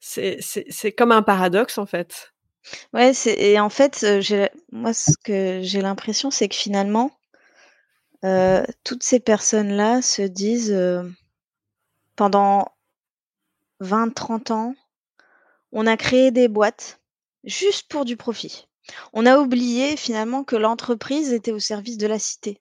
[0.00, 2.31] C'est comme un paradoxe en fait.
[2.94, 7.10] Ouais, et en fait, j'ai moi ce que j'ai l'impression, c'est que finalement
[8.24, 11.12] heu, toutes ces personnes-là se disent, heu
[12.16, 12.66] pendant
[13.80, 14.74] 20-30 ans,
[15.72, 17.00] on a créé des boîtes
[17.44, 18.68] juste pour du profit.
[19.12, 22.60] On a oublié finalement que l'entreprise était au service de la cité.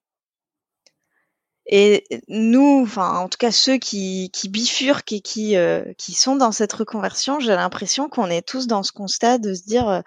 [1.71, 6.51] Et nous, enfin en tout cas ceux qui bifurquent et qui, heu, qui sont dans
[6.51, 10.03] cette reconversion, j'ai l'impression qu'on est tous dans ce constat de se dire, heu: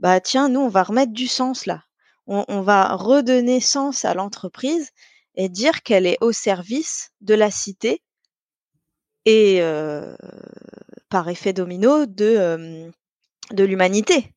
[0.00, 1.82] «Bah tiens, nous on va remettre du sens là.
[2.28, 4.90] On va redonner sens à l'entreprise
[5.36, 8.00] et dire qu'elle est au service de la cité»
[9.24, 10.16] et heu,
[11.08, 12.90] par effet domino de,
[13.52, 14.34] de l'humanité.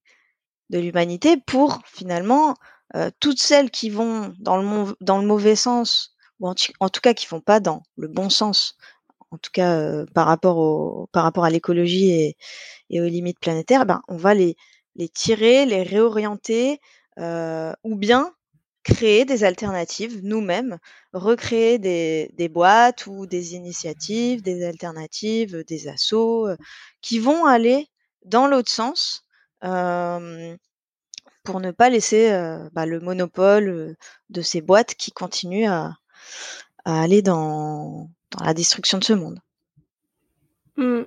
[0.70, 2.56] De l'humanité pour finalement,
[3.20, 6.15] toutes celles qui vont dans le dans le mauvais sens
[6.46, 8.78] ou en tout cas qui vont pas dans le bon sens,
[9.32, 12.36] en tout cas, heu, par rapport à l'écologie
[12.92, 14.58] et aux limites planétaires, ben, on va les
[15.14, 16.80] tirer, les réorienter,
[17.20, 18.34] heu, ou bien
[18.84, 20.78] créer des alternatives nous-mêmes,
[21.14, 26.58] recréer des boîtes ou des initiatives, des alternatives, des assos, heu,
[27.02, 27.88] qui vont aller
[28.26, 29.26] dans l'autre sens,
[31.44, 32.32] pour ne pas laisser,
[32.74, 33.96] bah, le monopole,
[34.30, 35.96] de ces boîtes qui continuent à
[36.86, 38.10] à aller dans
[38.44, 39.40] la destruction de ce monde.
[40.78, 41.04] Mmh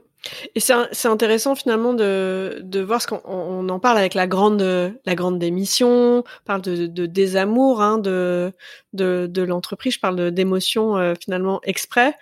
[0.54, 3.98] et c'est in c'est intéressant finalement de de voir ce qu'on on on en parle
[3.98, 8.52] avec la grande, la grande démission, on parle de désamour, hein, de
[8.92, 9.94] de l'entreprise.
[9.94, 12.14] Je parle d'émotions, heu, finalement exprès,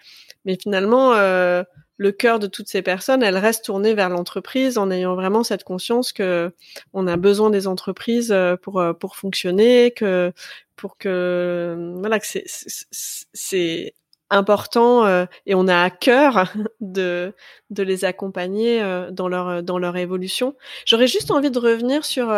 [0.44, 1.64] mais finalement, heu,
[1.96, 5.64] le cœur de toutes ces personnes, elles restent tournées vers l'entreprise en ayant vraiment cette
[5.64, 10.32] conscience qu'on a besoin des entreprises, heu, pour, pour fonctionner, que
[10.76, 13.94] pour que voilà, que c'est
[14.30, 17.34] important, heu et on a à cœur de
[17.70, 20.56] de les accompagner, heu, dans leur, heu, dans leur évolution.
[20.86, 22.30] J'aurais juste envie de revenir sur,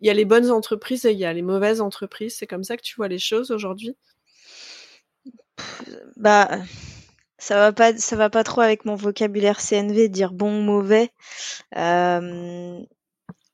[0.00, 2.36] il y a les bonnes entreprises et il y a les mauvaises entreprises.
[2.38, 3.96] C'est comme ça que tu vois les choses aujourd'hui?
[6.16, 6.48] Bah,
[7.38, 11.12] ça va pas ça va pas trop avec mon vocabulaire CNV dire bon mauvais.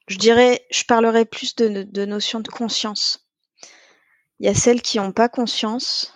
[0.09, 3.27] Je dirais, je parlerai plus de, de notion de conscience.
[4.41, 6.13] Il y a celles qui n'ont pas conscience,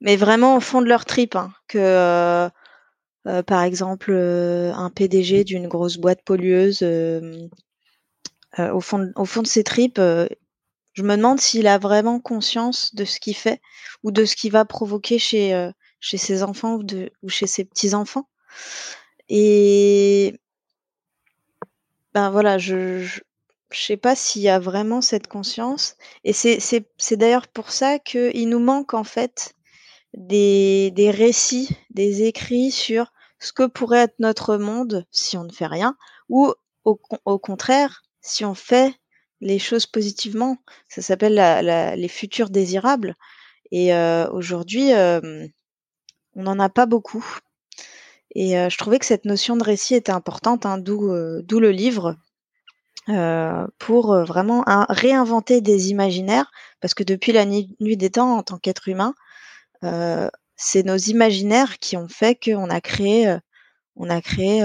[0.00, 2.48] mais vraiment au fond de leur trip, hein, que euh,
[3.26, 6.82] euh, par exemple un PDG d'une grosse boîte pollueuse,
[8.58, 12.94] au fond de, au fond de ses tripes, je me demande s'il a vraiment conscience
[12.94, 13.60] de ce qu'il fait
[14.02, 17.64] ou de ce qu'il va provoquer chez chez ses enfants ou, de, ou chez ses
[17.64, 18.28] petits enfants.
[19.28, 20.38] Et
[22.14, 23.20] ben voilà, je, je,
[23.76, 25.96] sais pas s'il y a vraiment cette conscience.
[26.24, 29.54] Et c'est, d'ailleurs pour ça qu'il nous manque en fait
[30.14, 35.66] des, récits, des écrits sur ce que pourrait être notre monde si on ne fait
[35.66, 35.96] rien,
[36.28, 36.52] ou
[36.84, 38.94] au, contraire, si on fait
[39.40, 40.56] les choses positivement.
[40.88, 41.34] Ça s'appelle
[41.96, 43.14] les futurs désirables.
[43.70, 47.24] Et euh, aujourd'hui, on n'en a pas beaucoup.
[48.34, 51.70] Et euh, je trouvais que cette notion de récit était importante, hein, euh, d'où le
[51.70, 52.16] livre,
[53.08, 58.58] euh, pour vraiment réinventer des imaginaires, parce que depuis la nuit, des temps, en tant
[58.58, 59.14] qu'être humain,
[60.56, 63.36] c'est nos imaginaires qui ont fait qu'on a créé,
[63.96, 64.62] on a créé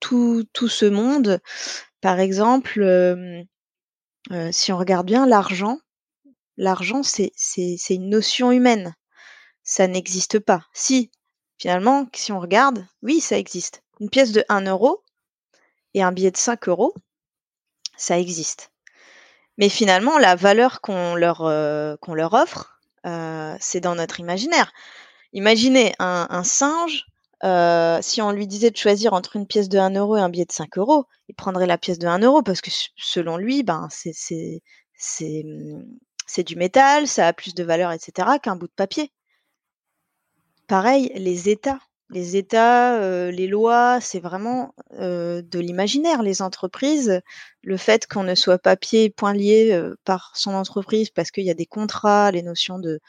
[0.00, 1.40] tout, tout ce monde.
[2.00, 2.84] Par exemple,
[4.50, 5.78] si on regarde bien l'argent,
[6.56, 7.30] l'argent c'est
[7.90, 8.94] une notion humaine.
[9.62, 10.62] Ça n'existe pas.
[10.72, 11.10] Si
[11.58, 13.82] Finalement, si on regarde, oui, ça existe.
[14.00, 15.02] Une pièce de 1 euro
[15.94, 16.94] et un billet de 5 euros,
[17.96, 18.70] ça existe.
[19.58, 24.72] Mais finalement, la valeur qu'on leur, euh, leur offre, euh, c'est dans notre imaginaire.
[25.32, 27.06] Imaginez un, singe,
[27.44, 30.28] euh, si on lui disait de choisir entre une pièce de 1 euro et un
[30.28, 33.62] billet de 5 euros, il prendrait la pièce de 1 euro parce que selon lui,
[33.62, 34.12] ben, c'est,
[34.94, 39.12] c'est du métal, ça a plus de valeur, etc., qu'un bout de papier.
[40.68, 41.78] Pareil, les États.
[42.10, 46.22] Les États, les lois, c'est vraiment de l'imaginaire.
[46.22, 47.20] Les entreprises,
[47.62, 51.44] le fait qu'on ne soit pas pied et point lié par son entreprise parce qu'il
[51.44, 53.00] y a des contrats, les notions de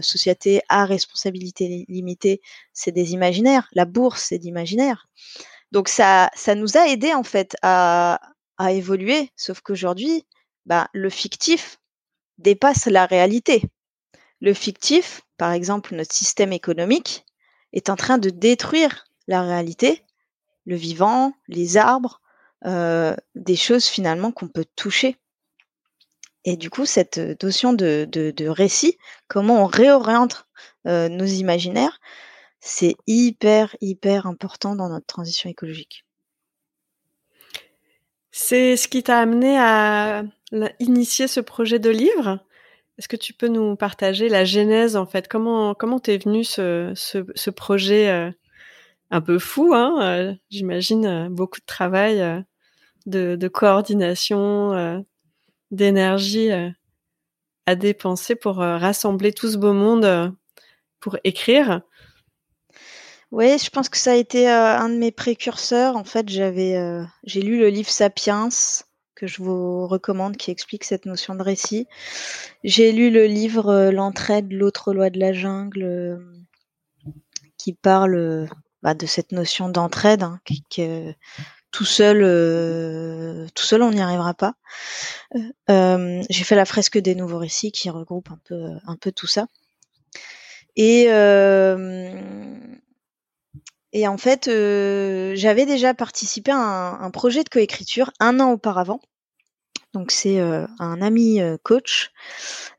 [0.00, 2.40] société à responsabilité limitée,
[2.72, 3.68] c'est des imaginaires.
[3.72, 5.08] La bourse, c'est d'imaginaire.
[5.70, 8.18] Donc ça, ça nous a aidé en fait à,
[8.56, 9.30] à évoluer.
[9.36, 10.26] Sauf qu'aujourd'hui,
[10.66, 11.80] bah, le fictif
[12.38, 13.62] dépasse la réalité.
[14.40, 17.24] Le fictif, par exemple notre système économique,
[17.72, 20.02] est en train de détruire la réalité,
[20.66, 22.20] le vivant, les arbres,
[22.64, 25.16] euh, des choses finalement qu'on peut toucher.
[26.44, 30.46] Et du coup, cette notion de, récit, comment on réoriente
[30.86, 32.00] euh, nos imaginaires,
[32.60, 36.04] c'est hyper, hyper important dans notre transition écologique.
[38.30, 40.24] C'est ce qui t'a amené à
[40.78, 42.38] initier ce projet de livre?
[42.98, 45.28] Est-ce que tu peux nous partager la genèse en fait?
[45.28, 48.30] Comment comment t'es venu ce, ce, projet euh,
[49.10, 52.44] un peu fou hein euh, J'imagine euh, beaucoup de travail,
[53.06, 55.04] de, coordination,
[55.70, 56.50] d'énergie
[57.66, 60.34] à dépenser pour rassembler tout ce beau monde
[61.00, 61.80] pour écrire?
[63.30, 65.96] Oui, je pense que ça a été un de mes précurseurs.
[65.96, 66.76] En fait, j'avais
[67.24, 68.50] j'ai lu le livre Sapiens
[69.22, 71.86] que je vous recommande qui explique cette notion de récit.
[72.64, 76.16] J'ai lu le livre euh, L'entraide, l'autre loi de la jungle euh,
[77.56, 78.46] qui parle euh,
[78.82, 80.40] bah, de cette notion d'entraide, hein,
[80.74, 81.12] que
[81.70, 82.18] tout seul,
[83.54, 84.54] tout seul, on n'y arrivera pas.
[85.68, 89.46] J'ai fait la fresque des nouveaux récits qui regroupe un peu, un peu tout ça.
[90.74, 91.04] Et
[93.94, 94.50] et en fait,
[95.36, 99.00] j'avais déjà participé à un, un projet de coécriture un an auparavant
[99.92, 102.12] donc c'est euh, un ami euh, coach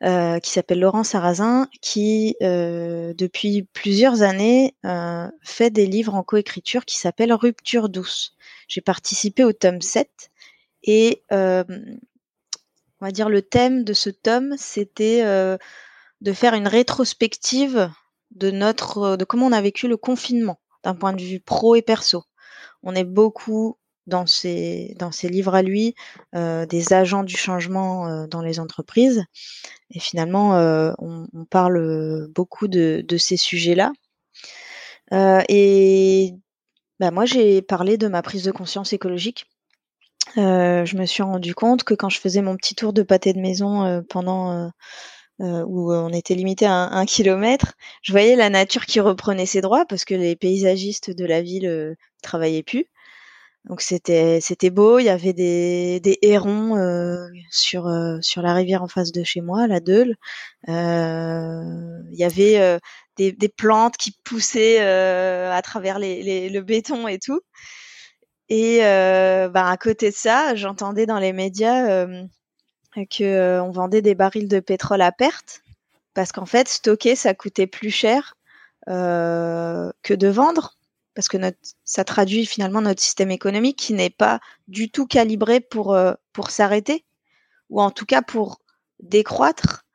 [0.01, 4.75] euh, qui s'appelle Laurent Sarrazin qui depuis plusieurs années
[5.43, 8.35] fait des livres en coécriture qui s'appellent Rupture douce.
[8.67, 10.31] J'ai participé au tome 7
[10.83, 11.63] et on
[13.01, 17.91] va dire le thème de ce tome c'était de faire une rétrospective
[18.31, 21.81] de notre de comment on a vécu le confinement d'un point de vue pro et
[21.81, 22.23] perso.
[22.81, 25.95] On est beaucoup dans ses, dans ses livres à lui
[26.35, 29.23] euh, des agents du changement euh, dans les entreprises.
[29.91, 33.91] Et finalement, euh, on, on, parle beaucoup de, de ces sujets-là.
[35.49, 36.33] et
[36.99, 39.45] bah, moi, j'ai parlé de ma prise de conscience écologique.
[40.35, 43.39] je me suis rendu compte que quand je faisais mon petit tour de pâté de
[43.39, 44.71] maison pendant
[45.39, 49.85] où on était limité à un, kilomètre, je voyais la nature qui reprenait ses droits
[49.85, 52.87] parce que les paysagistes de la ville travaillaient plus.
[53.65, 54.99] Donc c'était c'était beau.
[54.99, 59.41] Il y avait des, hérons euh, sur euh, sur la rivière en face de chez
[59.41, 60.15] moi, la Deule.
[60.67, 62.79] Euh, il y avait
[63.17, 67.41] des, plantes qui poussaient à travers le béton et tout.
[68.49, 72.05] Et bah, à côté de ça, j'entendais dans les médias
[73.09, 75.63] que on vendait des barils de pétrole à perte
[76.13, 78.35] parce qu'en fait, stocker, ça coûtait plus cher
[78.87, 80.77] que de vendre
[81.15, 85.59] parce que notre, ça traduit finalement notre système économique qui n'est pas du tout calibré
[85.59, 85.97] pour,
[86.33, 87.05] pour s'arrêter
[87.69, 88.59] ou en tout cas pour
[88.99, 89.85] décroître.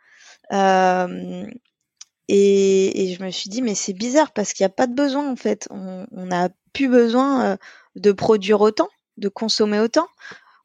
[0.53, 1.47] Euh,
[2.29, 4.95] et, et, je me suis dit, mais c'est bizarre parce qu'il n'y a pas de
[4.95, 5.67] besoin en fait.
[5.71, 7.57] On n'a plus besoin euh,
[7.97, 10.09] de produire autant, de consommer autant.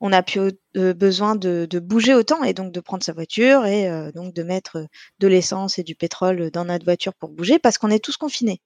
[0.02, 3.66] On n'a plus euh, besoin de, de, bouger autant et donc de prendre sa voiture
[3.66, 4.86] et euh, donc de mettre
[5.20, 8.62] de l'essence et du pétrole dans notre voiture pour bouger parce qu'on est tous confinés.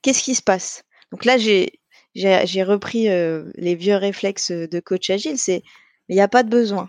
[0.00, 0.82] Qu'est-ce qui se passe?
[1.12, 5.38] Donc là, j'ai repris les vieux réflexes de coach agile.
[5.38, 5.62] C'est
[6.08, 6.88] il n'y a pas de besoin.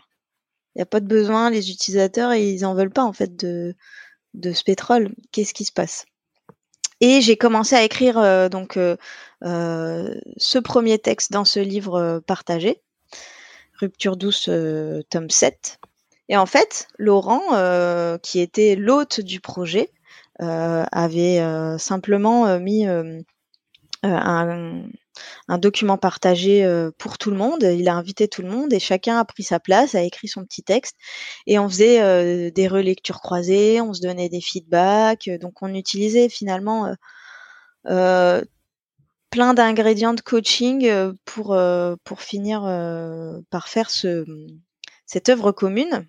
[0.75, 1.49] Il n'y a pas de besoin.
[1.49, 3.75] Les utilisateurs, ils en veulent pas en fait de
[4.33, 5.13] de ce pétrole.
[5.31, 6.05] Qu'est-ce qui se passe?
[6.99, 8.97] Et j'ai commencé à écrire euh, donc euh,
[9.43, 12.81] euh, ce premier texte dans ce livre partagé,
[13.79, 14.49] Rupture douce,
[15.09, 15.79] tome 7.
[16.29, 19.91] Et en fait, Laurent, qui était l'hôte du projet,
[20.39, 21.39] avait
[21.77, 22.87] simplement mis
[24.03, 24.83] un,
[25.47, 27.63] un document partagé euh, pour tout le monde.
[27.63, 30.43] Il a invité tout le monde et chacun a pris sa place, a écrit son
[30.43, 30.95] petit texte
[31.45, 35.29] et on faisait euh, des relectures croisées, on se donnait des feedbacks.
[35.41, 36.93] Donc on utilisait finalement
[37.87, 38.41] euh,
[39.29, 40.89] plein d'ingrédients de coaching
[41.25, 41.57] pour
[42.03, 42.61] pour finir
[43.49, 44.25] par faire ce
[45.05, 46.07] cette œuvre commune.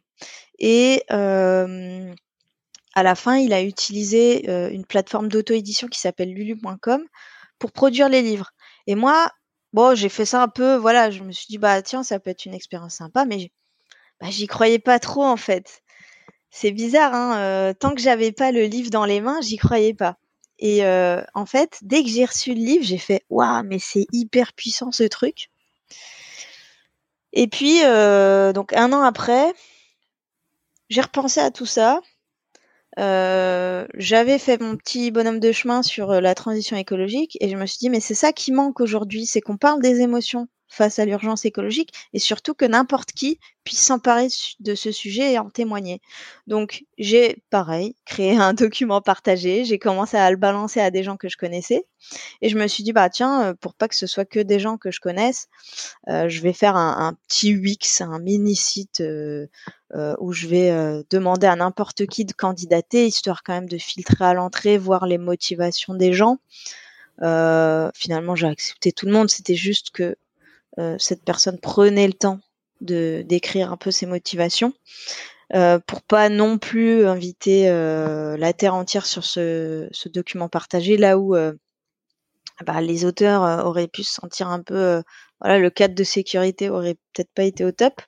[0.58, 7.02] Et à la fin, il a utilisé une plateforme d'auto-édition qui s'appelle lulu.com
[7.58, 8.52] pour produire les livres.
[8.86, 9.30] Et moi,
[9.72, 12.30] bon, j'ai fait ça un peu, voilà, je me suis dit, bah tiens, ça peut
[12.30, 13.52] être une expérience sympa, mais
[14.20, 15.82] bah, j'y croyais pas trop en fait.
[16.50, 19.94] C'est bizarre, hein, euh, tant que j'avais pas le livre dans les mains, j'y croyais
[19.94, 20.16] pas.
[20.58, 24.06] Et euh, en fait, dès que j'ai reçu le livre, j'ai fait, waouh, mais c'est
[24.12, 25.50] hyper puissant ce truc.
[27.32, 29.52] Et puis, euh, donc un an après,
[30.88, 32.00] j'ai repensé à tout ça
[32.98, 37.56] euh, j'avais fait mon petit bonhomme de chemin sur euh, la transition écologique et je
[37.56, 40.98] me suis dit mais c'est ça qui manque aujourd'hui, c'est qu'on parle des émotions face
[40.98, 44.28] à l'urgence écologique et surtout que n'importe qui puisse s'emparer
[44.60, 46.00] de ce sujet et en témoigner.
[46.46, 51.16] Donc j'ai pareil créé un document partagé, j'ai commencé à le balancer à des gens
[51.16, 51.84] que je connaissais
[52.40, 54.58] et je me suis dit bah tiens euh, pour pas que ce soit que des
[54.58, 55.48] gens que je connaisse,
[56.08, 59.46] euh, je vais faire un, petit Wix, un mini site euh,
[60.18, 64.34] où je vais demander à n'importe qui de candidater histoire quand même de filtrer à
[64.34, 66.38] l'entrée, voir les motivations des gens.
[67.18, 69.30] finalement, j'ai accepté tout le monde.
[69.30, 70.16] C'était juste que
[70.98, 72.40] cette personne prenait le temps
[72.80, 74.72] de d'écrire un peu ses motivations
[75.54, 80.96] euh, pour pas non plus inviter euh, la terre entière sur ce, ce, document partagé
[80.96, 81.34] là où
[82.66, 85.02] bah, les auteurs auraient pu se sentir un peu
[85.40, 88.00] voilà le cadre de sécurité aurait peut-être pas été au top.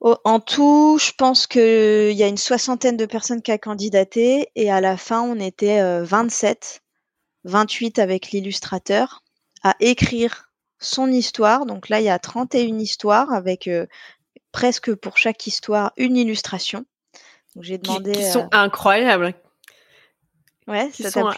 [0.00, 4.70] En tout, je pense qu'il y a une soixantaine de personnes qui a candidaté et
[4.70, 6.82] à la fin, on était 27,
[7.44, 9.24] 28 avec l'illustrateur
[9.64, 10.45] à écrire
[10.78, 11.66] son histoire.
[11.66, 13.86] Donc là, il y a 31 histoires avec euh,
[14.52, 16.84] presque pour chaque histoire une illustration.
[17.54, 18.12] Donc j'ai demandé.
[18.12, 19.34] Qui, sont euh, incroyables.
[20.66, 21.30] Ouais, qui sont,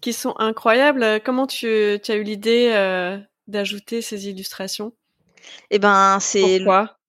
[0.00, 1.20] qui sont incroyables.
[1.24, 4.92] Comment tu, as eu l'idée euh, d'ajouter ces illustrations?
[5.70, 6.60] Eh ben, c'est.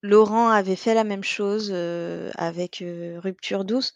[0.01, 1.75] Laurent avait fait la même chose
[2.37, 2.81] avec
[3.17, 3.93] Rupture douce.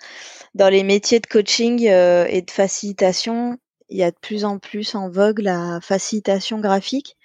[0.54, 3.58] Dans les métiers de coaching et de facilitation,
[3.94, 7.16] il y a de plus en plus en vogue la facilitation graphique.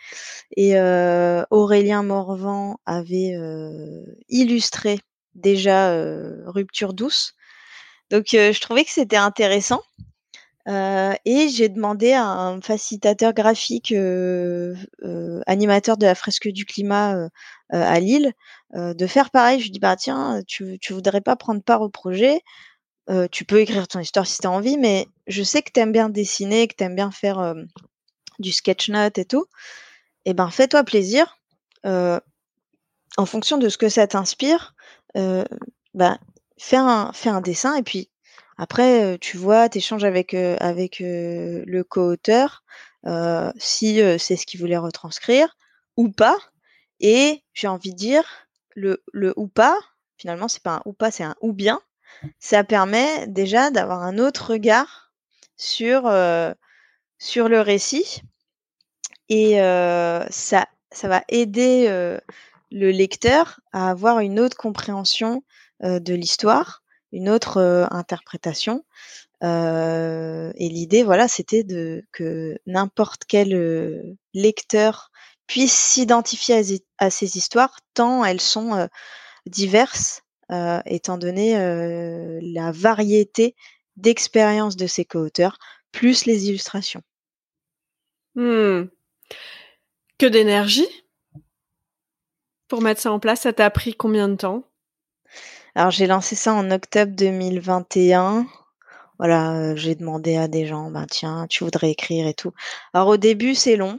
[0.54, 5.00] Et euh, Aurélien Morvan avait euh, illustré
[5.34, 7.32] déjà euh, Rupture douce.
[8.10, 9.80] Donc je trouvais que c'était intéressant.
[10.66, 13.94] et j'ai demandé à un facilitateur graphique,
[15.46, 17.28] animateur de la fresque du climat
[17.70, 18.32] à Lille,
[18.74, 19.58] de faire pareil.
[19.60, 22.42] Je lui dis bah tiens, tu, tu voudrais pas prendre part au projet?
[23.30, 25.92] Tu peux écrire ton histoire si tu as envie, mais je sais que tu aimes
[25.92, 27.54] bien dessiner, que tu aimes bien faire
[28.38, 29.46] du sketch note et tout.
[30.24, 31.38] Et eh ben, fais-toi plaisir.
[31.84, 34.74] en fonction de ce que ça t'inspire,
[35.14, 36.18] ben,
[36.58, 38.10] fais, un, dessin et puis
[38.58, 42.62] après, tu vois, tu échanges avec, avec le co-auteur
[43.56, 45.56] si c'est ce qu'il voulait retranscrire
[45.96, 46.36] ou pas.
[47.00, 48.24] Et j'ai envie de dire,
[48.74, 49.78] le, le ou pas,
[50.16, 51.80] finalement, c'est pas un ou pas, c'est un ou bien
[52.38, 55.12] ça permet déjà d'avoir un autre regard
[55.56, 56.52] sur, euh,
[57.18, 58.22] sur le récit
[59.28, 62.18] et euh, ça, ça va aider euh,
[62.70, 65.42] le lecteur à avoir une autre compréhension
[65.80, 66.82] de l'histoire
[67.12, 68.84] une autre interprétation.
[69.40, 75.10] et l'idée, voilà, c'était de que n'importe quel lecteur
[75.46, 78.88] puisse s'identifier à, ces histoires tant elles sont
[79.46, 81.54] diverses, étant donné
[82.42, 83.54] la variété
[83.96, 85.58] d'expériences de ces co-auteurs,
[85.92, 87.02] plus les illustrations.
[88.34, 88.84] Mmh.
[90.18, 90.88] Que d'énergie
[92.68, 94.62] pour mettre ça en place, ça t'a pris combien de temps?
[95.74, 98.46] Alors j'ai lancé ça en octobre 2021.
[99.18, 102.52] Voilà, euh, j'ai demandé à des gens, bah tiens, tu voudrais écrire et tout.
[102.92, 103.98] Alors au début c'est long.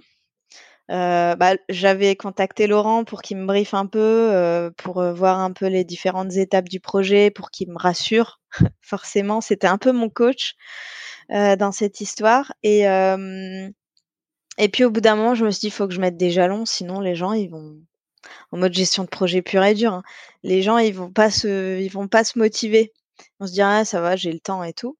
[0.89, 5.51] Euh, bah, j'avais contacté Laurent pour qu'il me briefe un peu, euh, pour voir un
[5.51, 8.39] peu les différentes étapes du projet, pour qu'il me rassure.
[8.81, 10.55] Forcément, c'était un peu mon coach
[11.29, 12.53] dans cette histoire.
[12.63, 12.87] Et
[14.59, 16.17] et puis au bout d'un moment, je me suis dit, il faut que je mette
[16.17, 17.77] des jalons, sinon les gens, ils vont
[18.51, 19.93] en mode gestion de projet pur et dur.
[19.93, 20.03] Hein.
[20.43, 22.93] Les gens, ils vont pas se, ils vont pas se motiver.
[23.39, 24.97] On se dit ah ça va, j'ai le temps et tout.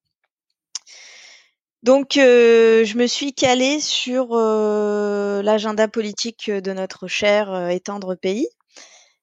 [1.84, 7.80] Donc euh, je me suis calée sur euh, l'agenda politique de notre cher euh, et
[7.80, 8.48] tendre pays.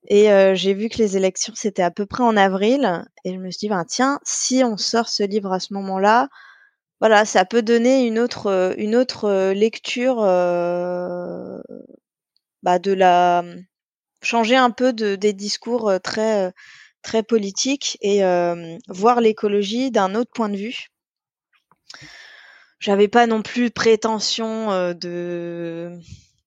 [0.08, 3.04] Et j'ai vu que les élections c'était à peu près en avril.
[3.24, 6.28] Et je me suis dit ben tiens, si on sort ce livre à ce moment-là,
[7.00, 10.18] voilà, ça peut donner une autre, une autre lecture
[12.62, 13.44] bah, de la
[14.22, 16.52] changer un peu de, des discours très
[17.02, 18.20] très politiques et
[18.88, 20.86] voir l'écologie d'un autre point de vue.
[22.78, 25.98] J'avais pas non plus prétention de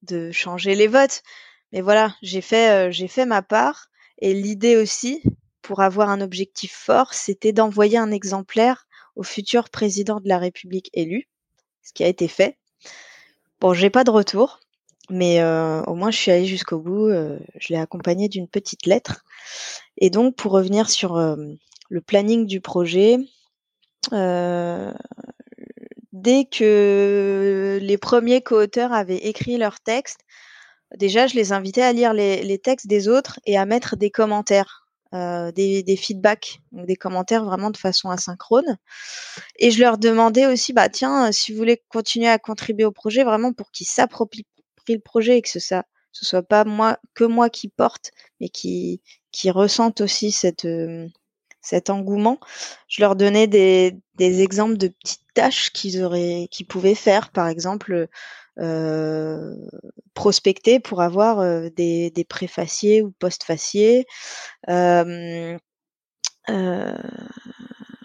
[0.04, 1.24] de changer les votes,
[1.72, 5.24] mais voilà, j'ai fait j'ai fait ma part et l'idée aussi
[5.70, 10.90] pour avoir un objectif fort, c'était d'envoyer un exemplaire au futur président de la République
[10.94, 11.28] élu,
[11.84, 12.58] ce qui a été fait.
[13.60, 14.60] Bon, j'ai pas de retour,
[15.10, 17.08] mais euh, au moins, je suis allée jusqu'au bout.
[17.08, 19.24] Euh, je l'ai accompagné d'une petite lettre.
[19.98, 21.36] Et donc, pour revenir sur euh,
[21.90, 23.18] le planning du projet,
[26.22, 30.20] dès que les premiers co-auteurs avaient écrit leur texte,
[30.98, 34.86] déjà, je les invitais à lire les, textes des autres et à mettre des commentaires.
[35.14, 38.78] des, des, feedbacks, des commentaires vraiment de façon asynchrone.
[39.58, 43.24] Et je leur demandais aussi, bah tiens, si vous voulez continuer à contribuer au projet,
[43.24, 44.46] vraiment pour qu'ils s'approprient
[44.94, 48.50] le projet et que ce, ça, ce soit pas moi que moi qui porte, mais
[48.50, 49.02] qui,
[49.32, 51.08] qui ressentent aussi cette, euh,
[51.62, 52.40] cet engouement.
[52.88, 58.08] Je leur donnais des, exemples de petites tâches qu'ils auraient, qu'ils pouvaient faire, par exemple
[58.60, 59.56] euh,
[60.16, 64.06] prospecter pour avoir euh, des, préfaciers ou postfaciers.
[64.68, 65.58] Euh,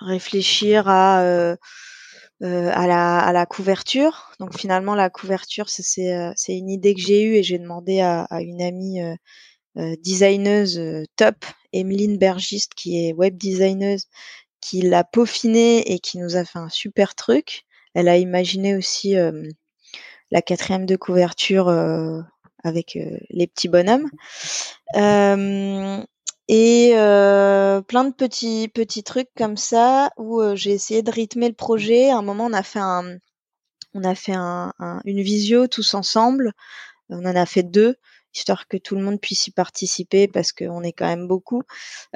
[0.00, 1.56] réfléchir à
[2.40, 4.30] la, couverture.
[4.38, 8.62] Donc finalement, la couverture, c'est une idée que j'ai eue et j'ai demandé à, une
[8.62, 9.00] amie
[9.76, 10.80] designeuse
[11.16, 14.06] top, Emeline Bergiste, qui est web designeuse,
[14.60, 17.64] qui l'a peaufiné et qui nous a fait un super truc.
[17.94, 19.14] Elle a imaginé aussi
[20.30, 21.68] la quatrième de couverture
[22.62, 22.98] avec
[23.30, 24.08] les petits bonhommes
[26.48, 31.48] et euh, plein de petits petits trucs comme ça où euh, j'ai essayé de rythmer
[31.48, 32.10] le projet.
[32.10, 33.16] À un moment, on a fait un
[33.94, 34.72] on a fait un,
[35.04, 36.52] une visio tous ensemble.
[37.10, 37.96] On en a fait deux
[38.34, 41.62] histoire que tout le monde puisse y participer parce qu'on est quand même beaucoup.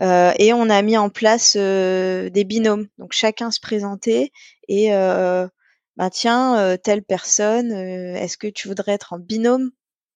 [0.01, 2.89] Euh, et on a mis en place euh, des binômes.
[2.99, 4.31] Donc chacun se présentait
[4.69, 9.71] et bah tiens telle personne, est-ce que tu voudrais être en binôme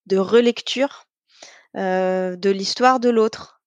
[0.06, 1.06] de relecture
[1.74, 3.62] de l'histoire de l'autre?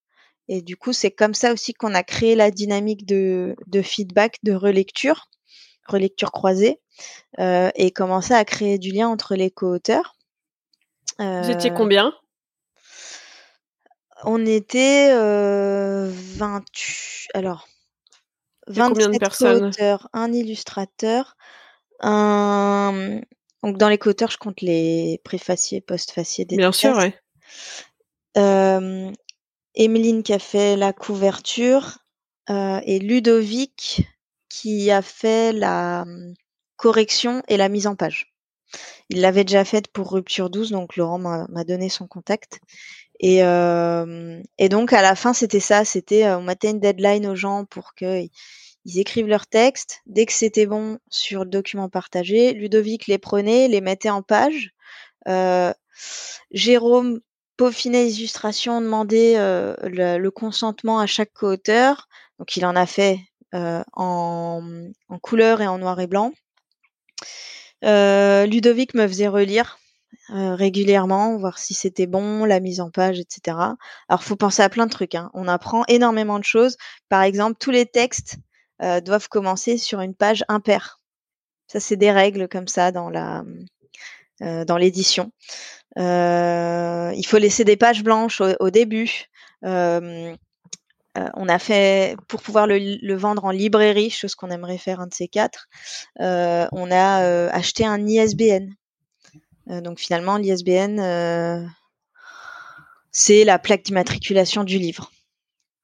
[0.47, 4.37] Et du coup, c'est comme ça aussi qu'on a créé la dynamique de, de feedback,
[4.43, 5.27] de relecture,
[5.87, 6.79] relecture croisée,
[7.39, 10.15] euh, et commencé à créer du lien entre les co-auteurs.
[11.17, 12.13] Vous étiez euh, combien?
[14.25, 16.63] On était euh, 20.
[17.33, 17.67] Alors,
[18.67, 21.37] 27 co-auteurs, un illustrateur,
[22.01, 23.21] un.
[23.63, 27.17] Donc dans les co-auteurs, je compte les préfaciers, postfaciers, des Bien sûr, ouais.
[28.37, 29.11] Euh,
[29.75, 31.99] Emeline qui a fait la couverture
[32.49, 34.03] euh, et Ludovic
[34.49, 36.05] qui a fait la
[36.77, 38.33] correction et la mise en page.
[39.09, 42.59] Il l'avait déjà faite pour Rupture 12, donc Laurent m'a donné son contact.
[43.19, 47.27] Et, euh, et donc à la fin, c'était ça, c'était euh, on mettait une deadline
[47.27, 48.29] aux gens pour qu'ils
[48.85, 50.01] ils écrivent leur texte.
[50.05, 54.71] Dès que c'était bon sur le document partagé, Ludovic les prenait, les mettait en page.
[55.27, 55.73] Euh,
[56.51, 57.21] Jérôme
[57.57, 62.07] peaufiner les illustrations, demander euh, le, consentement à chaque co-auteur.
[62.39, 63.19] Donc il en a fait
[63.53, 64.61] euh, en,
[65.21, 66.33] couleur et en noir et blanc.
[67.83, 69.77] Euh, Ludovic me faisait relire
[70.29, 73.57] régulièrement, voir si c'était bon, la mise en page, etc.
[74.09, 75.15] Alors, faut penser à plein de trucs.
[75.15, 75.29] Hein.
[75.33, 76.77] On apprend énormément de choses.
[77.09, 78.37] Par exemple, tous les textes
[78.79, 80.99] doivent commencer sur une page impaire.
[81.67, 83.43] Ça, c'est des règles comme ça dans la
[84.39, 85.31] dans l'édition.
[85.95, 89.25] il faut laisser des pages blanches au, début.
[89.61, 90.37] on
[91.15, 95.27] a fait pour pouvoir le, vendre en librairie, chose qu'on aimerait faire un de ces
[95.27, 95.67] quatre.
[96.19, 98.73] on a acheté un ISBN.
[99.67, 101.67] Donc finalement, l'ISBN,
[103.11, 105.11] c'est la plaque d'immatriculation du livre.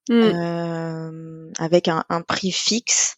[0.09, 1.53] Mmh.
[1.59, 3.15] avec un, un, prix fixe.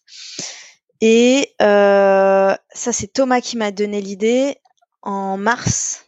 [1.00, 4.58] Et ça, c'est Thomas qui m'a donné l'idée
[5.04, 6.06] en mars,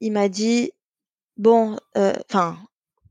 [0.00, 0.72] il m'a dit
[1.36, 2.56] bon, euh, enfin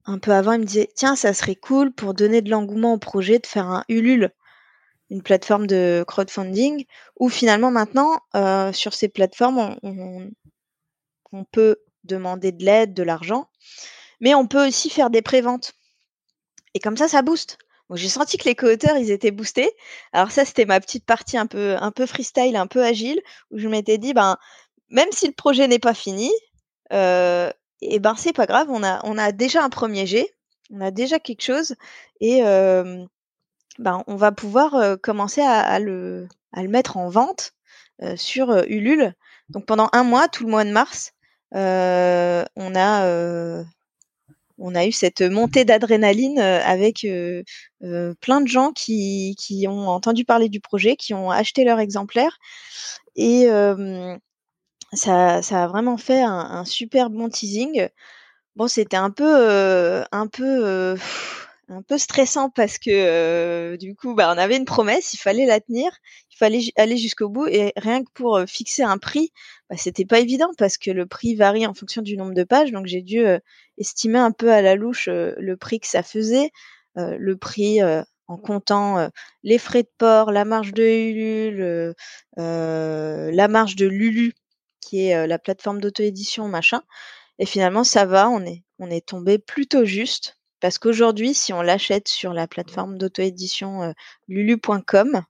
[0.05, 2.97] un peu avant, il me disait tiens, ça serait cool pour donner de l'engouement au
[2.97, 4.31] projet de faire un Ulule,
[5.15, 6.85] une plateforme de crowdfunding,
[7.19, 10.29] où finalement maintenant euh, sur ces plateformes on,
[11.31, 13.49] on, peut demander de l'aide, de l'argent,
[14.19, 15.73] mais on peut aussi faire des préventes.
[16.73, 17.57] Et comme ça, ça booste.
[17.89, 19.71] Donc j'ai senti que les co-auteurs, ils étaient boostés.
[20.11, 23.57] Alors ça, c'était ma petite partie un peu, un peu freestyle, un peu agile, où
[23.57, 24.37] je m'étais dit, ben,
[24.89, 26.31] même si le projet n'est pas fini,
[26.91, 27.49] euh,
[27.81, 30.35] et ben c'est pas grave, on a, on a déjà un premier jet,
[30.71, 31.75] on a déjà quelque chose,
[32.19, 33.05] et euh,
[33.79, 37.53] ben on va pouvoir euh, commencer à, le, mettre en vente
[38.01, 39.13] euh, sur euh, Ulule.
[39.49, 41.11] Donc pendant un mois, tout le mois de mars,
[44.57, 47.05] on a eu cette montée d'adrénaline avec
[48.21, 52.37] plein de gens qui, ont entendu parler du projet, qui ont acheté leur exemplaire.
[53.15, 53.47] Et,
[54.93, 57.87] ça, a vraiment fait un, super bon teasing.
[58.55, 60.97] Bon, c'était un peu, un peu,
[61.67, 65.45] un peu stressant parce que euh, du coup, bah, on avait une promesse, il fallait
[65.45, 65.91] la tenir,
[66.31, 69.31] il fallait aller jusqu'au bout et rien que pour fixer un prix,
[69.69, 72.71] bah, c'était pas évident parce que le prix varie en fonction du nombre de pages.
[72.71, 73.23] Donc j'ai dû
[73.77, 76.51] estimer un peu à la louche le prix que ça faisait,
[76.95, 77.81] le prix
[78.27, 79.09] en comptant
[79.43, 81.95] les frais de port, la marge de Ulule,
[82.37, 84.33] la marge de Lulu
[84.81, 86.81] qui est la plateforme d'auto-édition, machin.
[87.39, 90.37] Et finalement, ça va, on est tombé plutôt juste.
[90.65, 93.93] Parce qu'aujourd'hui, si on l'achète sur la plateforme d'auto-édition
[94.27, 95.21] lulu.com,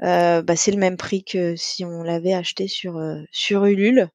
[0.00, 3.00] bah, c'est le même prix que si on l'avait acheté sur,
[3.30, 4.08] sur Ulule.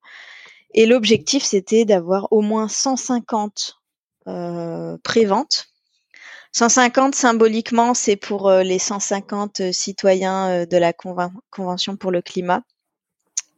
[0.73, 3.79] Et l'objectif, c'était d'avoir au moins 150
[4.27, 5.67] euh, préventes.
[6.51, 12.63] 150 symboliquement, c'est pour les 150 citoyens de la Convention pour le climat,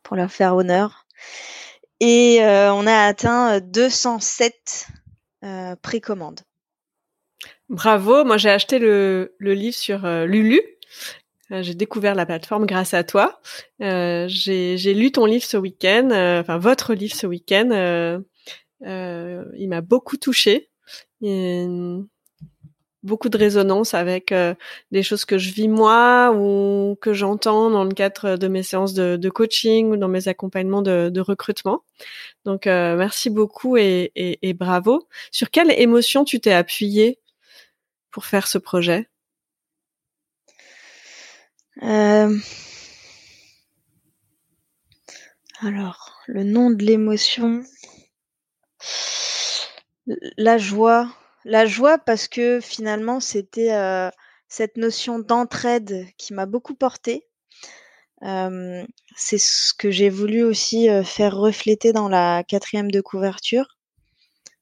[0.04, 1.08] pour leur faire honneur.
[2.00, 4.88] Et euh, on a atteint 207
[5.44, 6.42] euh, euh, précommandes.
[7.72, 10.62] Bravo, moi j'ai acheté le, livre sur Lulu.
[11.50, 13.42] J'ai découvert la plateforme grâce à toi.
[13.80, 16.10] j'ai lu ton livre ce week-end,
[16.40, 18.22] enfin votre livre ce week-end.
[18.82, 20.70] il m'a beaucoup touché
[23.04, 24.54] beaucoup de résonance avec euh,
[24.92, 28.94] des choses que je vis moi ou que j'entends dans le cadre de mes séances
[28.94, 31.84] de, coaching ou dans mes accompagnements de, recrutement.
[32.46, 35.08] Donc euh, merci beaucoup et, et, et, bravo.
[35.32, 37.20] Sur quelle émotion tu t'es appuyé
[38.12, 39.10] pour faire ce projet?
[41.84, 42.38] Euh...
[45.62, 47.64] Alors, le nom de l'émotion,
[50.38, 51.12] la joie,
[51.46, 54.10] la joie parce que finalement c'était euh,
[54.48, 57.28] cette notion d'entraide qui m'a beaucoup portée.
[58.22, 63.78] c'est ce que j'ai voulu aussi euh, faire refléter dans la quatrième de couverture.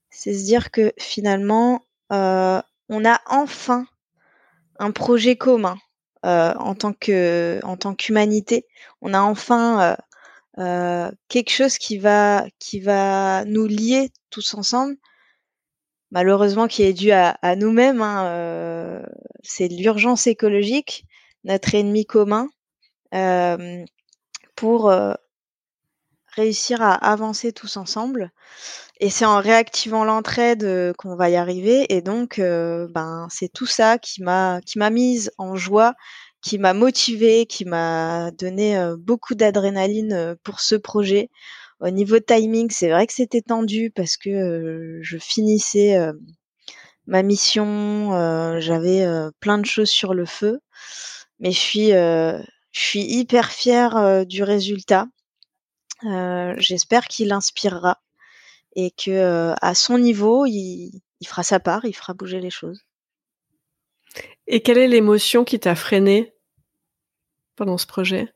[0.10, 3.85] C'est se dire que finalement, euh, on a enfin
[4.79, 5.77] un projet commun
[6.23, 8.65] en tant que en tant qu'humanité.
[9.01, 9.97] On a enfin
[10.55, 12.45] quelque chose qui va
[13.45, 14.97] nous lier tous ensemble
[16.11, 18.01] malheureusement qui est dû à, nous-mêmes.
[18.01, 19.03] Hein, euh,
[19.43, 21.05] c'est l'urgence écologique,
[21.43, 22.49] notre ennemi commun,
[23.13, 23.83] euh,
[24.55, 25.13] pour euh,
[26.35, 28.31] réussir à avancer tous ensemble.
[29.02, 31.86] Et c'est en réactivant l'entraide qu'on va y arriver.
[31.93, 35.93] Et donc, ben, c'est tout ça qui m'a qui m'a mise en joie,
[36.41, 41.30] qui m'a motivée, qui m'a donné beaucoup d'adrénaline pour ce projet.
[41.80, 45.97] Au niveau timing, c'est vrai que c'était tendu parce que je finissais
[47.08, 49.08] ma mission, j'avais
[49.39, 50.60] plein de choses sur le feu,
[51.39, 52.41] mais je suis, je
[52.74, 55.08] suis hyper fière du résultat.
[56.58, 57.97] J'espère qu'il inspirera
[58.86, 62.86] et que à son niveau, il, il fera sa part, il fera bouger les choses.
[64.47, 66.34] Et quelle est l'émotion qui t'a freiné
[67.55, 68.34] pendant ce projet?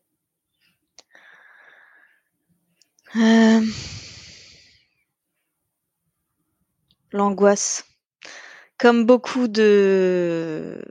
[3.15, 3.61] Euh,
[7.11, 7.85] l'angoisse.
[8.77, 10.83] Comme beaucoup de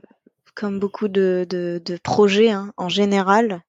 [0.55, 3.63] comme beaucoup de, de, projets hein, en général,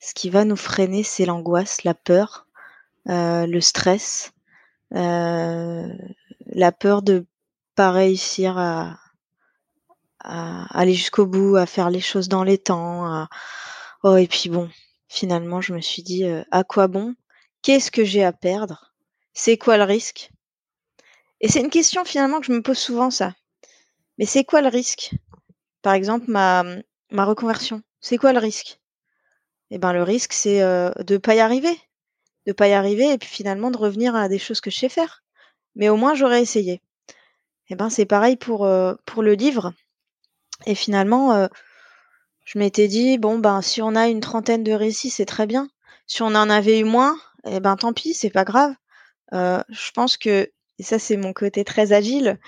[0.00, 2.46] ce qui va nous freiner, c'est l'angoisse, la peur,
[3.08, 4.32] euh, le stress,
[4.92, 7.26] la peur de
[7.74, 8.98] pas réussir à,
[10.20, 13.26] à aller jusqu'au bout, à faire les choses dans les temps.
[14.02, 14.70] Oh, et puis bon,
[15.08, 17.14] finalement, je me suis dit, euh, à quoi bon?
[17.60, 18.94] Qu'est-ce que j'ai à perdre?
[19.34, 20.30] C'est quoi le risque?
[21.42, 23.34] Et c'est une question finalement que je me pose souvent, ça.
[24.16, 25.10] Mais c'est quoi le risque?
[25.82, 26.64] Par exemple, ma,
[27.10, 27.82] ma reconversion.
[28.00, 28.80] C'est quoi le risque?
[29.70, 31.78] Eh ben, le risque, c'est euh, de pas y arriver.
[32.46, 34.88] De pas y arriver et puis finalement de revenir à des choses que je sais
[34.88, 35.22] faire.
[35.76, 36.80] Mais au moins, j'aurais essayé.
[37.70, 39.72] Eh ben, c'est pareil pour, euh, pour le livre.
[40.66, 41.46] Et finalement, euh,
[42.44, 45.68] je m'étais dit, bon, ben, si on a une trentaine de récits, c'est très bien.
[46.06, 47.16] Si on en avait eu moins,
[47.46, 48.74] eh ben, tant pis, c'est pas grave.
[49.32, 52.38] Euh, je pense que, et ça, c'est mon côté très agile,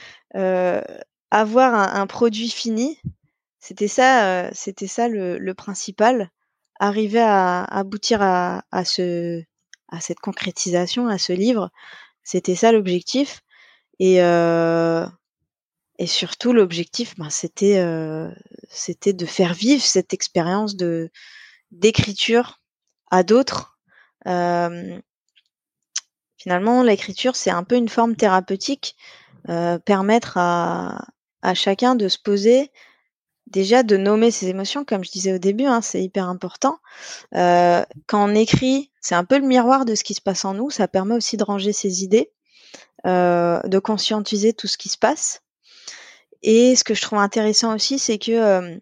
[1.30, 2.98] avoir un, produit fini,
[3.60, 6.30] c'était ça, c'était ça le, principal.
[6.80, 9.42] Arriver à, aboutir à, ce,
[9.92, 11.70] à cette concrétisation, à ce livre,
[12.24, 13.42] c'était ça l'objectif.
[14.00, 17.80] Et, et surtout, l'objectif, ben, c'était,
[18.68, 21.10] c'était de faire vivre cette expérience de
[21.70, 22.60] d'écriture
[23.10, 23.78] à d'autres.
[24.24, 25.02] Finalement,
[26.82, 28.96] l'écriture, c'est un peu une forme thérapeutique,
[29.84, 31.06] permettre à,
[31.42, 32.72] à chacun de se poser,
[33.52, 36.78] déjà de nommer ses émotions, comme je disais au début, hein, c'est hyper important.
[37.32, 40.70] quand on écrit, c'est un peu le miroir de ce qui se passe en nous,
[40.70, 42.30] ça permet aussi de ranger ses idées,
[43.04, 45.42] de conscientiser tout ce qui se passe.
[46.42, 48.80] Et ce que je trouve intéressant aussi, c'est que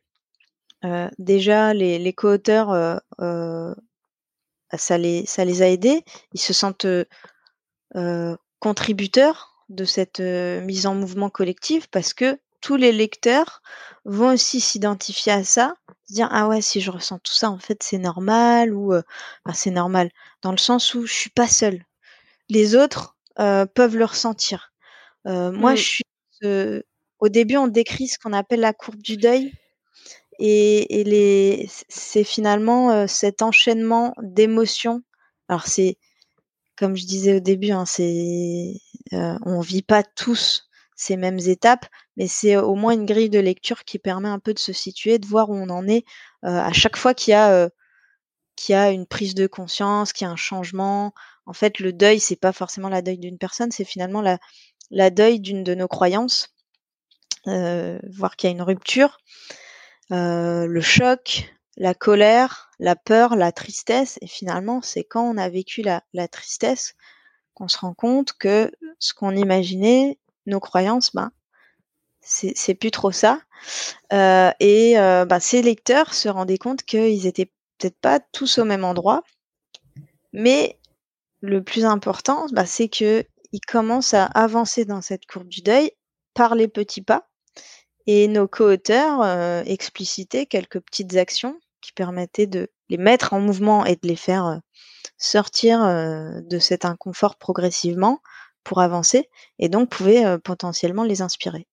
[0.84, 2.70] euh, déjà les, co-auteurs,
[3.20, 3.74] euh,
[4.72, 6.04] ça, les, ça les a aidés.
[6.32, 6.86] Ils se sentent
[8.60, 13.62] contributeurs de cette mise en mouvement collective parce que tous les lecteurs
[14.04, 15.74] vont aussi s'identifier à ça,
[16.08, 18.92] se dire ah ouais si je ressens tout ça en fait c'est normal ou
[19.54, 20.10] c'est normal
[20.42, 21.84] dans le sens où je suis pas seule.
[22.48, 24.72] Les autres peuvent le ressentir.
[25.24, 26.04] Moi je suis
[27.20, 29.52] au début, on décrit ce qu'on appelle la courbe du deuil.
[30.38, 35.02] Et, les, c'est finalement euh, cet enchaînement d'émotions.
[35.48, 35.98] Alors c'est,
[36.76, 38.72] comme je disais au début, hein, c'est,
[39.12, 40.69] euh, on vit pas tous
[41.00, 41.86] ces mêmes étapes,
[42.16, 45.18] mais c'est au moins une grille de lecture qui permet un peu de se situer,
[45.18, 46.04] de voir où on en est
[46.42, 47.70] à chaque fois qu'il y a
[48.56, 51.14] qu'il y a une prise de conscience, qu'il y a un changement.
[51.46, 54.38] En fait, le deuil, c'est pas forcément la deuil d'une personne, c'est finalement la,
[54.90, 56.54] la deuil d'une de nos croyances
[57.46, 59.18] euh, voir qu'il y a une rupture,
[60.10, 64.18] le choc, la colère, la peur, la tristesse.
[64.20, 66.94] Et finalement, c'est quand on a vécu la, tristesse
[67.54, 71.30] qu'on se rend compte que ce qu'on imaginait, nos croyances, ben,
[72.22, 73.40] c'est plus trop ça.
[74.12, 78.84] Euh, et ben, ces lecteurs se rendaient compte qu'ils étaient peut-être pas tous au même
[78.84, 79.22] endroit,
[80.32, 80.78] mais
[81.40, 85.90] le plus important, ben, c'est que ils commencent à avancer dans cette courbe du deuil
[86.34, 87.28] par les petits pas.
[88.06, 93.84] Et nos co-auteurs euh, explicitaient quelques petites actions qui permettaient de les mettre en mouvement
[93.84, 94.56] et de les faire euh,
[95.18, 98.20] sortir euh, de cet inconfort progressivement
[98.64, 101.66] pour avancer et donc pouvaient potentiellement les inspirer.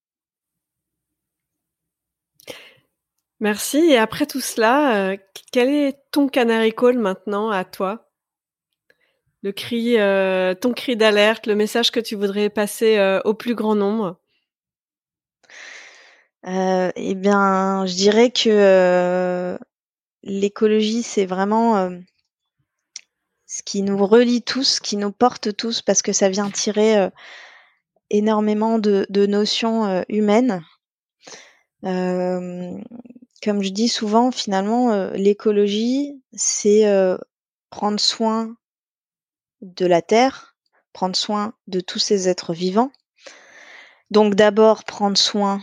[3.39, 3.77] Merci.
[3.77, 5.15] Et après tout cela,
[5.51, 8.09] quel est ton canary call maintenant à toi?
[9.43, 9.95] Le cri,
[10.59, 14.19] ton cri d'alerte, le message que tu voudrais passer au plus grand nombre?
[16.45, 19.57] Euh, eh bien, je dirais que euh,
[20.23, 21.97] l'écologie, c'est vraiment euh,
[23.47, 27.09] ce qui nous relie tous, ce qui nous porte tous, parce que ça vient tirer
[28.09, 30.63] énormément de, notions humaines.
[31.81, 32.83] comme
[33.63, 36.85] je dis souvent, finalement, l'écologie, c'est
[37.69, 38.55] prendre soin
[39.61, 40.55] de la Terre,
[40.91, 42.91] prendre soin de tous ces êtres vivants.
[44.11, 45.61] Donc d'abord prendre soin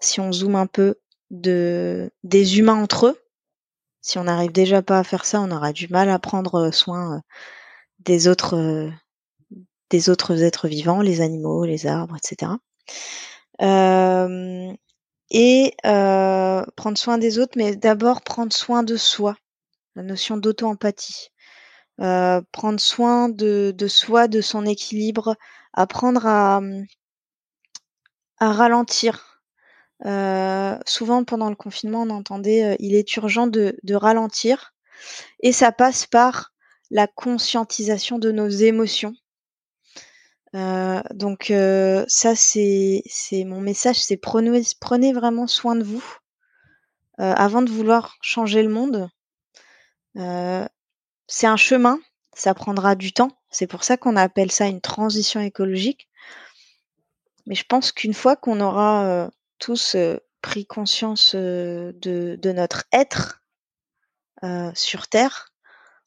[0.00, 0.96] si on zoome un peu,
[1.30, 3.23] de, des humains entre eux.
[4.06, 7.22] Si on n'arrive déjà pas à faire ça, on aura du mal à prendre soin
[8.00, 8.90] des autres,
[9.88, 12.52] des autres êtres vivants, les animaux, les arbres, etc.
[15.30, 15.72] et
[16.76, 19.36] prendre soin des autres, mais d'abord prendre soin de soi,
[19.96, 21.30] la notion d'auto-empathie.
[21.96, 25.34] prendre soin de, soi, de son équilibre,
[25.72, 26.60] apprendre à,
[28.38, 29.33] à ralentir.
[30.04, 34.74] Euh, souvent pendant le confinement, on entendait euh, il est urgent de, ralentir
[35.40, 36.52] et ça passe par
[36.90, 39.14] la conscientisation de nos émotions.
[41.14, 41.52] donc
[42.08, 46.04] ça c'est c'est mon message, c'est prenez prenez vraiment soin de vous
[47.18, 49.08] avant de vouloir changer le monde.
[51.26, 51.98] c'est un chemin,
[52.34, 53.32] ça prendra du temps.
[53.50, 56.08] C'est pour ça qu'on appelle ça une transition écologique.
[57.46, 59.30] Mais je pense qu'une fois qu'on aura
[59.64, 59.96] tous
[60.42, 63.42] pris conscience de, notre être
[64.74, 65.54] sur Terre,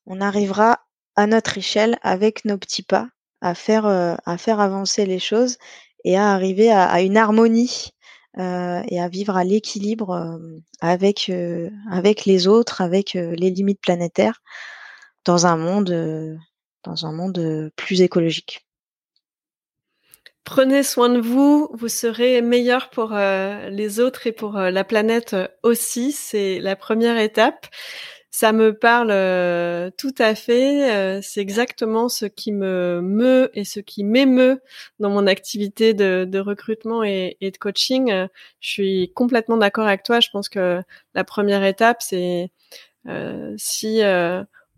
[0.05, 0.81] on arrivera
[1.15, 3.09] à notre échelle avec nos petits pas
[3.41, 5.57] à faire, à faire avancer les choses
[6.03, 7.89] et à arriver à, à une harmonie
[8.37, 10.39] et à vivre à l'équilibre
[10.79, 11.31] avec,
[11.89, 14.43] avec les autres, avec les limites planétaires
[15.25, 16.37] dans un monde,
[16.83, 18.66] dans un monde plus écologique.
[20.47, 26.13] Prenez soin de vous, vous serez meilleur pour les autres et pour la planète aussi.
[26.13, 27.67] C'est la première étape
[28.39, 30.93] ça me parle euh, tout à fait.
[30.93, 34.61] Euh, c'est exactement ce qui me meut et ce qui m'émeut
[34.99, 38.11] dans mon activité de, recrutement et, de coaching.
[38.59, 40.19] je suis complètement d'accord avec toi.
[40.19, 40.83] Je pense que
[41.15, 42.51] la première étape, c'est
[43.07, 44.01] euh, si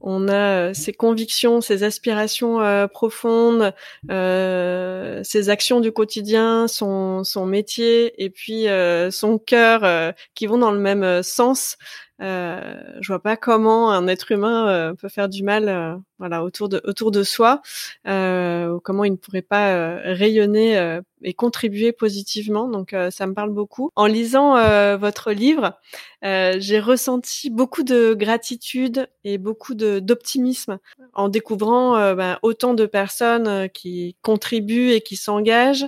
[0.01, 3.73] on a ses convictions, ses aspirations profondes,
[4.09, 8.67] ses actions du quotidien, son, son métier et puis
[9.11, 11.77] son cœur qui vont dans le même sens.
[12.22, 16.43] Euh, je vois pas comment un être humain euh, peut faire du mal, euh, voilà,
[16.43, 17.61] autour de autour de soi,
[18.05, 22.67] ou comment il ne pourrait pas rayonner et contribuer positivement.
[22.67, 23.89] Donc, ça me parle beaucoup.
[23.95, 24.55] En lisant
[24.97, 25.80] votre livre,
[26.22, 30.80] j'ai ressenti beaucoup de gratitude et beaucoup d'optimisme
[31.13, 35.88] en découvrant ben, autant de personnes qui contribuent et qui s'engagent.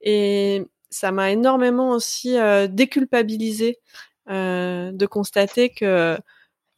[0.00, 2.36] Et ça m'a énormément aussi
[2.70, 3.78] déculpabilisé
[4.28, 6.16] de constater que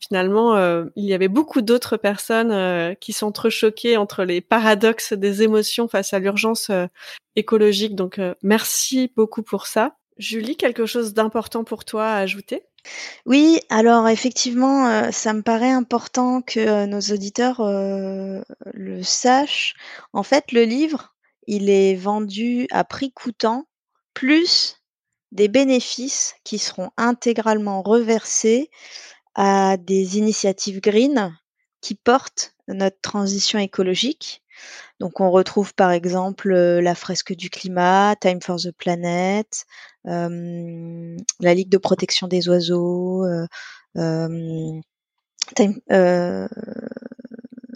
[0.01, 3.12] finalement, euh, il y avait beaucoup d'autres personnes euh, qui
[3.51, 6.70] choquées entre les paradoxes des émotions face à l'urgence
[7.36, 7.94] écologique.
[7.94, 9.96] Donc, merci beaucoup pour ça.
[10.16, 12.64] Julie, quelque chose d'important pour toi à ajouter?
[13.26, 19.74] Oui, alors effectivement, ça me paraît important que nos auditeurs le sachent.
[20.12, 21.14] En fait, le livre,
[21.46, 23.66] il est vendu à prix coûtant,
[24.14, 24.77] plus
[25.32, 28.70] des bénéfices qui seront intégralement reversés
[29.34, 31.36] à des initiatives green
[31.80, 34.42] qui portent notre transition écologique.
[35.00, 39.64] Donc on retrouve par exemple euh, la fresque du climat, Time for the Planet,
[40.06, 44.80] euh, la Ligue de protection des oiseaux, euh,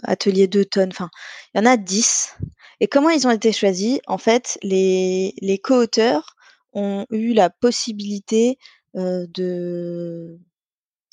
[0.03, 1.09] Atelier d'automne, enfin
[1.53, 2.35] il y en a 10.
[2.81, 3.99] Et comment ils ont été choisis?
[4.07, 6.32] En fait, les, les co-auteurs
[6.73, 8.57] ont eu la possibilité
[8.95, 10.37] de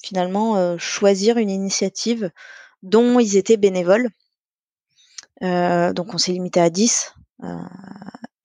[0.03, 2.31] finalement choisir une initiative
[2.83, 4.09] dont ils étaient bénévoles.
[5.41, 7.15] donc on s'est limité à 10.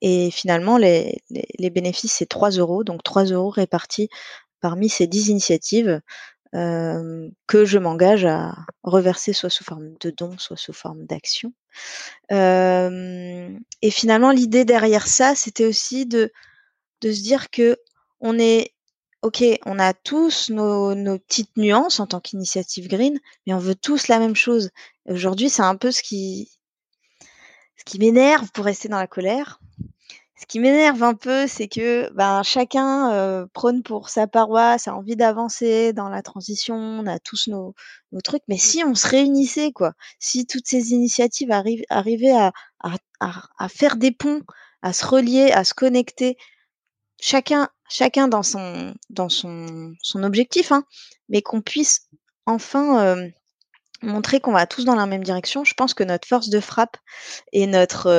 [0.02, 2.84] et finalement, les, les, bénéfices, c'est 3 euros.
[2.84, 4.10] Donc 3 euros répartis
[4.62, 6.02] parmi ces 10 initiatives
[6.54, 11.54] que je m'engage à reverser soit sous forme de dons, soit sous forme d'action.
[12.30, 16.32] et finalement, l'idée derrière ça, c'était aussi de
[17.02, 17.78] de se dire que
[18.20, 18.76] on est
[19.26, 24.08] ok, on a tous nos, petites nuances en tant qu'initiative green, mais on veut tous
[24.08, 24.70] la même chose.
[25.10, 26.52] Aujourd'hui, c'est un peu ce qui,
[27.76, 29.60] ce qui m'énerve pour rester dans la colère.
[30.40, 34.94] Ce qui m'énerve un peu, c'est que ben, chacun euh, prône pour sa paroisse, a
[34.94, 37.74] envie d'avancer dans la transition, on a tous nos,
[38.24, 41.52] trucs, mais si on se réunissait, quoi, si toutes ces initiatives
[41.90, 44.42] arrivaient à, à faire des ponts,
[44.84, 46.38] à se relier, à se connecter,
[47.20, 47.70] chacun,
[48.28, 48.94] dans son,
[50.16, 50.84] objectif, hein,
[51.30, 52.10] mais qu'on puisse
[52.46, 53.16] enfin
[54.02, 55.64] montrer qu'on va tous dans la même direction.
[55.64, 56.98] Je pense que notre force de frappe
[57.52, 58.10] et notre,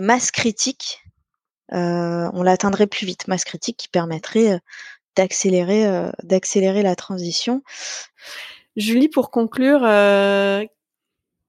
[0.00, 1.02] masse critique,
[1.70, 3.28] on l'atteindrait plus vite.
[3.28, 4.60] Masse critique qui permettrait
[5.16, 7.62] d'accélérer, d'accélérer la transition.
[8.76, 9.80] Julie, pour conclure,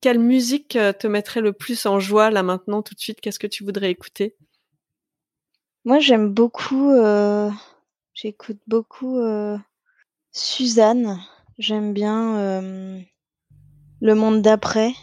[0.01, 0.69] quelle musique
[0.99, 3.21] te mettrait le plus en joie là maintenant tout de suite?
[3.21, 4.35] Qu'est-ce que tu voudrais écouter?
[5.83, 7.49] Moi, j'aime beaucoup, euh,
[8.13, 9.57] j'écoute beaucoup euh,
[10.31, 11.19] Suzanne.
[11.57, 12.99] J'aime bien euh,
[13.99, 14.93] Le Monde d'après.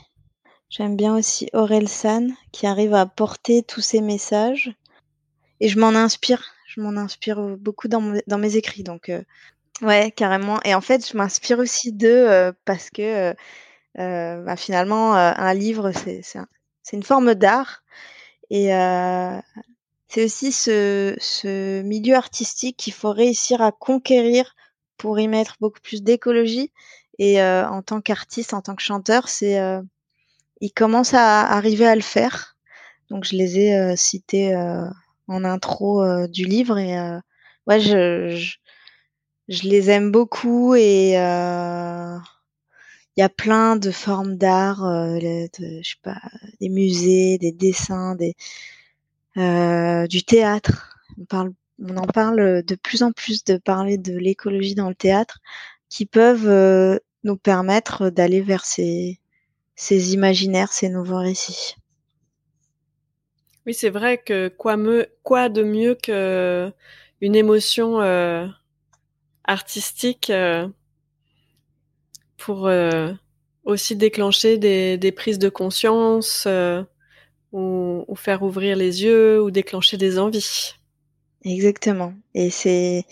[0.70, 4.72] J'aime bien aussi Aurel San qui arrive à porter tous ces messages.
[5.60, 6.44] Et je m'en inspire.
[6.68, 8.84] Je m'en inspire beaucoup dans, dans mes écrits.
[8.84, 9.10] Donc,
[9.82, 10.60] ouais, carrément.
[10.62, 13.34] Et en fait, je m'inspire aussi d'eux parce que
[13.96, 16.36] bah, finalement, un livre, c'est
[16.92, 17.82] une forme d'art.
[18.50, 18.70] Et
[20.08, 24.54] c'est aussi ce, ce, milieu artistique qu'il faut réussir à conquérir
[24.96, 26.72] pour y mettre beaucoup plus d'écologie.
[27.18, 29.82] Et euh, en tant qu'artiste, en tant que chanteur, c'est euh,
[30.60, 32.56] il commence à arriver à le faire.
[33.10, 34.54] Donc je les ai cités
[35.28, 36.94] en intro du livre et
[37.66, 38.36] ouais, je,
[39.48, 41.14] je, les aime beaucoup et il
[43.16, 44.80] y a plein de formes d'art,
[45.20, 46.20] je sais pas,
[46.60, 48.34] des musées, des dessins, des
[49.38, 50.98] du théâtre.
[51.30, 55.38] On en parle de plus en plus de parler de l'écologie dans le théâtre,
[55.88, 59.18] qui peuvent nous permettre d'aller vers ces,
[59.90, 61.76] imaginaires, ces nouveaux récits.
[63.66, 64.76] Oui, c'est vrai que quoi,
[65.48, 66.72] de mieux que
[67.20, 68.46] une émotion euh,
[69.44, 70.68] artistique euh,
[72.36, 73.12] pour euh,
[73.64, 76.48] aussi déclencher des, prises de conscience
[77.52, 80.74] ou, faire ouvrir les yeux ou déclencher des envies.
[81.44, 82.12] Exactement.
[82.34, 83.04] Et c'est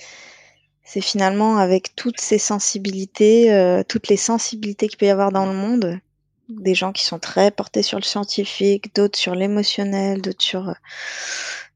[0.84, 5.52] c'est finalement avec toutes ces sensibilités, toutes les sensibilités qu'il peut y avoir dans le
[5.52, 6.00] monde,
[6.48, 10.74] des gens qui sont très portés sur le scientifique, d'autres sur l'émotionnel, d'autres sur euh,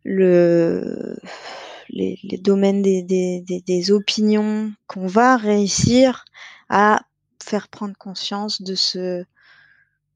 [0.04, 1.16] le
[1.88, 6.24] les, domaines des, des, des, opinions, qu'on va réussir
[6.68, 7.02] à
[7.42, 9.24] faire prendre conscience de ce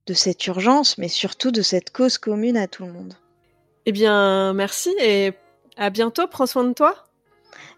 [0.07, 3.15] de cette urgence, mais surtout de cette cause commune à tout le monde.
[3.87, 5.33] Eh bien, merci et
[5.77, 6.27] à bientôt.
[6.27, 6.95] Prends soin de toi.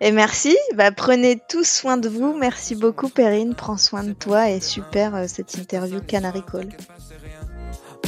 [0.01, 0.57] Et merci.
[0.75, 2.37] Bah, prenez tous soin de vous.
[2.37, 3.55] Merci beaucoup, Perrine.
[3.55, 6.69] Prends soin de toi et super euh, cette interview Canary Call.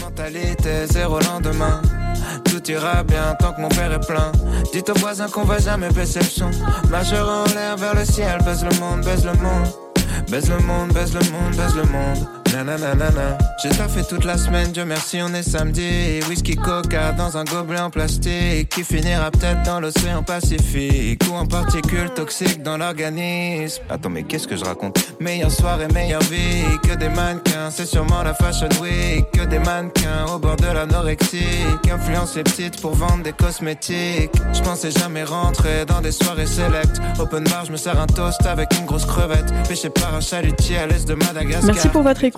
[0.00, 1.82] Mentalité zéro lendemain.
[2.44, 4.32] Tout ira bien tant que mon père est plein.
[4.72, 6.50] Dites aux voisins qu'on va jamais baisser le son.
[6.90, 9.68] Majeur en l'air vers le ciel, baise le monde, baise le monde.
[10.30, 12.38] Baise le monde, baise le monde, baise le monde.
[13.62, 16.20] J'ai fait toute la semaine, Dieu merci, on est samedi.
[16.28, 21.46] Whisky coca dans un gobelet en plastique qui finira peut-être dans l'océan Pacifique ou en
[21.46, 23.82] particules toxiques dans l'organisme.
[23.90, 24.99] Attends, mais qu'est-ce que je raconte?
[25.20, 27.70] Meilleure soirée, meilleure vie que des mannequins.
[27.70, 31.64] C'est sûrement la fashion week que des mannequins au bord de l'anorexie.
[31.92, 34.30] Influence les petites pour vendre des cosmétiques.
[34.53, 37.01] Je pensais jamais rentrer dans des soirées select.
[37.18, 39.53] Open bar, je me sers un toast avec une grosse crevette.
[39.68, 41.64] Pêché par un chalutier à l'est de Madagascar.
[41.64, 42.38] Merci pour votre écoute.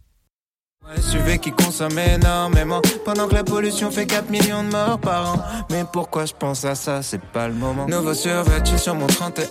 [0.97, 2.81] SUV qui consomme énormément.
[3.05, 5.43] Pendant que la pollution fait 4 millions de morts par an.
[5.69, 7.85] Mais pourquoi je pense à ça, c'est pas le moment.
[7.87, 9.45] Nouveau survêt, sur mon 31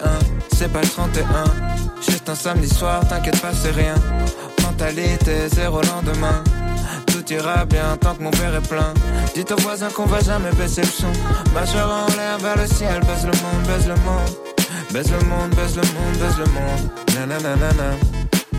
[0.52, 1.24] C'est pas le 31
[2.02, 3.94] Juste un samedi soir, t'inquiète pas, c'est rien.
[4.62, 6.42] Mentalité, zéro lendemain.
[7.06, 8.92] Tout ira bien tant que mon père est plein.
[9.34, 11.12] Dites aux voisins qu'on va jamais baisser le son.
[11.54, 14.30] Majeur en l'air vers le ciel Baise le monde, baise le monde.
[14.92, 17.28] Baise le monde, baise le monde, baise le monde.
[17.28, 17.96] Nanana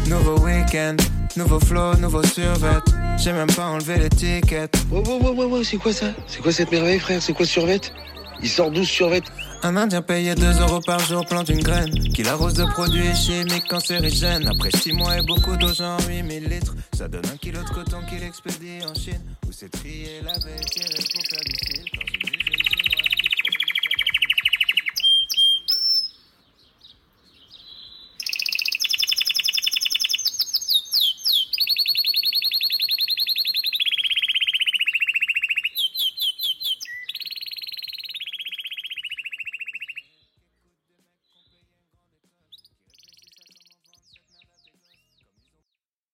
[0.08, 0.96] Nouveau week-end
[1.38, 2.80] Nouveau flow, nouveau survêt.
[3.18, 4.76] J'ai même pas enlevé l'étiquette.
[4.92, 6.08] Ouais, ouais, ouais, ouais, c'est quoi ça?
[6.28, 7.22] C'est quoi cette merveille, frère?
[7.22, 7.80] C'est quoi survêt?
[8.44, 9.22] Il sort 12 survêt.
[9.64, 11.92] Un Indien payé 2 euros par jour plante une graine.
[12.14, 16.76] Qu'il arrose de produits chimiques cancérigènes Après 6 mois et beaucoup d'eau, genre 8000 litres.
[16.94, 19.22] Ça donne un kilo de coton qu'il expédie en Chine.
[19.48, 21.91] Où c'est trié, lavé, tiré pour faire du fil